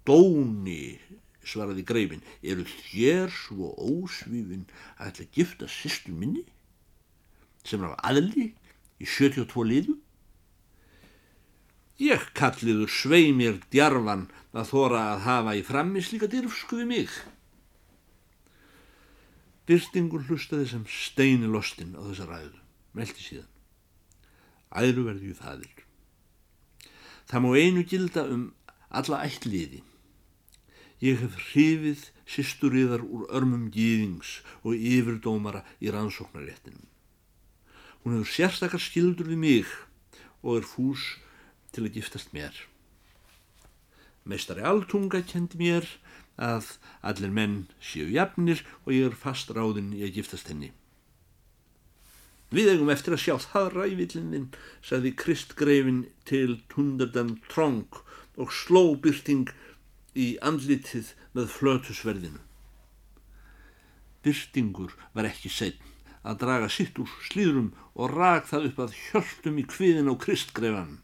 dóni, 0.05 0.99
svaraði 1.41 1.85
greifin, 1.87 2.23
eru 2.43 2.65
þér 2.67 3.31
svo 3.33 3.71
ósvífin 3.79 4.67
að 4.97 5.11
ætla 5.11 5.25
að 5.25 5.37
gifta 5.37 5.69
sýstur 5.71 6.17
minni 6.17 6.45
sem 7.65 7.81
er 7.81 7.91
af 7.91 8.07
aðli 8.09 8.47
í 9.01 9.07
72 9.07 9.67
liðu? 9.69 9.97
Ég 12.01 12.23
kalliður 12.37 12.89
svei 12.89 13.29
mér 13.37 13.59
djarfan 13.73 14.25
að 14.57 14.71
þóra 14.71 15.03
að 15.11 15.21
hafa 15.27 15.53
í 15.59 15.61
frammi 15.65 16.01
slíka 16.01 16.29
dyrfsku 16.31 16.79
við 16.79 16.89
mig. 16.89 17.11
Byrstingur 19.69 20.25
hlustaði 20.25 20.65
sem 20.71 20.87
steini 20.89 21.47
lostin 21.47 21.93
á 21.93 22.01
þessa 22.01 22.25
ræðu, 22.27 22.57
meldi 22.97 23.21
síðan. 23.21 23.51
Æru 24.73 25.05
verði 25.05 25.35
þaðir. 25.37 25.80
Það 27.31 27.43
má 27.45 27.51
einu 27.55 27.81
gilda 27.87 28.25
um 28.27 28.41
alla 28.91 29.21
ætliði. 29.23 29.79
Ég 30.99 31.21
hef 31.23 31.37
hrifið 31.47 32.01
sýsturiðar 32.27 33.05
úr 33.07 33.23
örmum 33.31 33.69
gýðings 33.71 34.41
og 34.67 34.75
yfirdómara 34.75 35.63
í 35.79 35.93
rannsóknaréttinum. 35.95 36.83
Hún 38.03 38.17
hefur 38.17 38.33
sérstakar 38.35 38.83
skildur 38.83 39.31
við 39.31 39.39
mig 39.39 39.71
og 40.43 40.59
er 40.59 40.67
fús 40.67 41.05
til 41.71 41.85
að 41.87 42.01
giftast 42.01 42.35
mér. 42.35 42.51
Meistari 44.27 44.67
Altunga 44.67 45.23
kendi 45.23 45.57
mér 45.61 45.87
að 46.35 46.75
allir 46.99 47.31
menn 47.31 47.57
séu 47.79 48.11
jafnir 48.11 48.65
og 48.83 48.91
ég 48.91 49.07
er 49.07 49.17
fast 49.23 49.55
ráðinn 49.55 49.95
í 49.95 50.03
að 50.03 50.19
giftast 50.19 50.51
henni. 50.51 50.73
Við 52.51 52.73
eigum 52.73 52.91
eftir 52.91 53.15
að 53.15 53.23
sjá 53.23 53.35
það 53.45 53.67
rævillinin, 53.77 54.47
sagði 54.83 55.13
Kristgreifin 55.15 56.01
til 56.27 56.57
tundardan 56.73 57.37
trong 57.47 57.87
og 58.35 58.51
sló 58.51 58.97
byrting 58.99 59.51
í 60.19 60.33
andlitið 60.43 61.13
með 61.37 61.47
flötusverðinu. 61.55 62.41
Byrtingur 64.21 64.97
var 65.15 65.29
ekki 65.29 65.49
setn 65.49 65.87
að 66.27 66.41
draga 66.43 66.67
sitt 66.69 66.99
úr 67.01 67.09
slíðrum 67.29 67.71
og 67.95 68.11
rak 68.13 68.49
það 68.51 68.67
upp 68.69 68.83
að 68.83 68.97
hjöltum 69.07 69.57
í 69.57 69.65
kviðin 69.65 70.11
á 70.11 70.15
kristgreifan. 70.19 70.99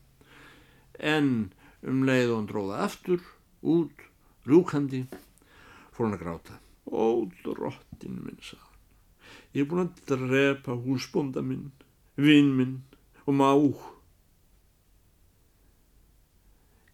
en 0.99 1.53
um 1.86 2.03
leið 2.05 2.31
og 2.31 2.38
hann 2.39 2.47
dróða 2.49 2.77
aftur, 2.88 3.21
út, 3.62 4.05
rúkandi, 4.49 5.05
fór 5.93 6.07
hann 6.07 6.17
að 6.17 6.23
gráta. 6.23 6.60
Ó, 6.89 7.29
drottinu 7.45 8.23
minn, 8.23 8.41
hann. 8.41 8.66
Ég 9.55 9.63
er 9.63 9.69
búin 9.69 9.86
að 9.86 10.01
drepa 10.10 10.75
húsbónda 10.75 11.43
minn, 11.45 11.71
vinn 12.15 12.51
minn 12.57 12.75
og 13.25 13.38
má. 13.38 13.51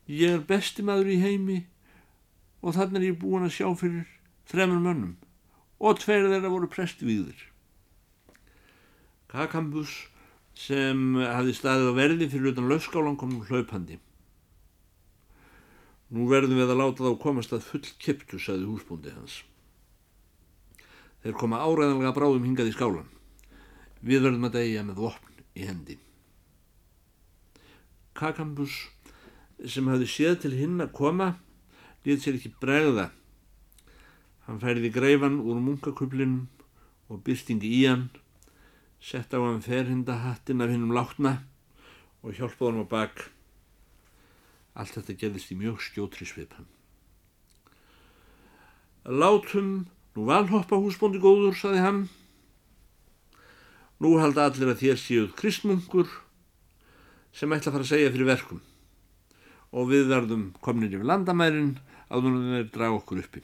Ég 0.08 0.38
er 0.38 0.46
besti 0.48 0.84
maður 0.86 1.14
í 1.16 1.20
heimi 1.24 1.60
og 2.62 2.76
þannig 2.78 3.02
er 3.02 3.10
ég 3.12 3.20
búin 3.20 3.48
að 3.48 3.56
sjá 3.58 3.68
fyrir 3.80 4.08
þremur 4.52 4.82
mönnum 4.84 5.16
og 5.84 6.00
tveir 6.00 6.30
þeirra 6.30 6.52
voru 6.52 6.70
presti 6.72 7.08
við 7.08 7.30
þér. 7.30 7.46
Kakambus 9.34 9.94
sem 10.54 11.16
hafði 11.18 11.56
staðið 11.58 11.90
á 11.90 11.94
verði 11.98 12.28
fyrir 12.30 12.52
utan 12.54 12.70
löfskálan 12.70 13.18
kom 13.20 13.34
nú 13.34 13.48
hlaupandi. 13.48 13.98
Nú 16.14 16.28
verðum 16.30 16.60
við 16.62 16.70
að 16.70 16.80
láta 16.80 17.08
þá 17.08 17.22
komast 17.24 17.56
að 17.56 17.66
full 17.66 17.88
kiptu, 17.98 18.38
sagði 18.38 18.70
húsbúndi 18.70 19.16
hans. 19.16 19.42
Þeir 21.24 21.38
koma 21.40 21.62
áræðanlega 21.64 22.16
bráðum 22.18 22.48
hingað 22.48 22.72
í 22.72 22.76
skálan. 22.76 23.08
Við 24.04 24.26
verðum 24.26 24.50
að 24.50 24.58
degja 24.58 24.84
með 24.84 25.00
vopn 25.00 25.44
í 25.56 25.68
hendi. 25.68 25.96
Kakambus 28.14 28.76
sem 29.64 29.88
hafði 29.88 30.10
séð 30.12 30.42
til 30.44 30.52
hinn 30.58 30.84
að 30.84 30.92
koma 30.98 31.30
lít 32.04 32.26
sér 32.26 32.36
ekki 32.36 32.52
bregða. 32.60 33.08
Hann 34.44 34.60
færði 34.60 34.92
greifan 34.92 35.40
úr 35.40 35.62
munkakublinn 35.64 36.42
og 37.08 37.24
byrstingi 37.24 37.72
í 37.72 37.86
hann 37.88 38.10
sett 39.04 39.32
á 39.36 39.40
hann 39.40 39.64
ferhindahattin 39.64 40.64
af 40.64 40.72
hinnum 40.72 40.94
látna 40.96 41.38
og 42.24 42.36
hjálpaði 42.36 42.72
hann 42.72 42.84
á 42.84 42.88
bak. 42.92 43.26
Allt 44.76 44.96
þetta 44.98 45.18
gerðist 45.24 45.52
í 45.54 45.60
mjög 45.60 45.80
skjótri 45.84 46.28
svipan. 46.28 46.68
Látum 49.04 49.86
nú 50.14 50.28
valhoppa 50.28 50.78
húsbóndi 50.78 51.22
góður, 51.22 51.56
saði 51.58 51.82
hann. 51.82 52.04
Nú 54.02 54.18
halda 54.22 54.50
allir 54.50 54.74
að 54.74 54.84
þér 54.84 55.00
séuð 55.00 55.34
kristmungur 55.40 56.10
sem 57.34 57.54
ætla 57.56 57.72
að 57.72 57.76
fara 57.78 57.88
að 57.88 57.92
segja 57.94 58.14
fyrir 58.14 58.30
verkum 58.30 58.62
og 59.74 59.90
við 59.90 60.10
verðum 60.12 60.44
komnir 60.62 60.94
yfir 60.94 61.08
landamærin 61.10 61.72
að 62.14 62.28
hún 62.28 62.58
er 62.60 62.68
draga 62.70 63.00
okkur 63.00 63.24
uppi. 63.24 63.42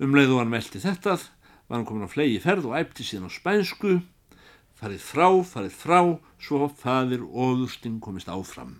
Umleið 0.00 0.32
og 0.32 0.40
hann 0.40 0.52
meldi 0.54 0.80
þetta 0.80 1.18
var 1.18 1.76
hann 1.76 1.88
komin 1.88 2.08
á 2.08 2.14
flegi 2.14 2.40
ferð 2.40 2.70
og 2.70 2.78
æpti 2.80 3.04
síðan 3.04 3.28
á 3.28 3.32
spænsku 3.34 3.98
farið 4.78 5.04
frá, 5.04 5.28
farið 5.44 5.74
frá 5.74 6.00
svo 6.40 6.68
fadir 6.80 7.26
óðurstinn 7.26 8.00
komist 8.00 8.30
áfram 8.32 8.78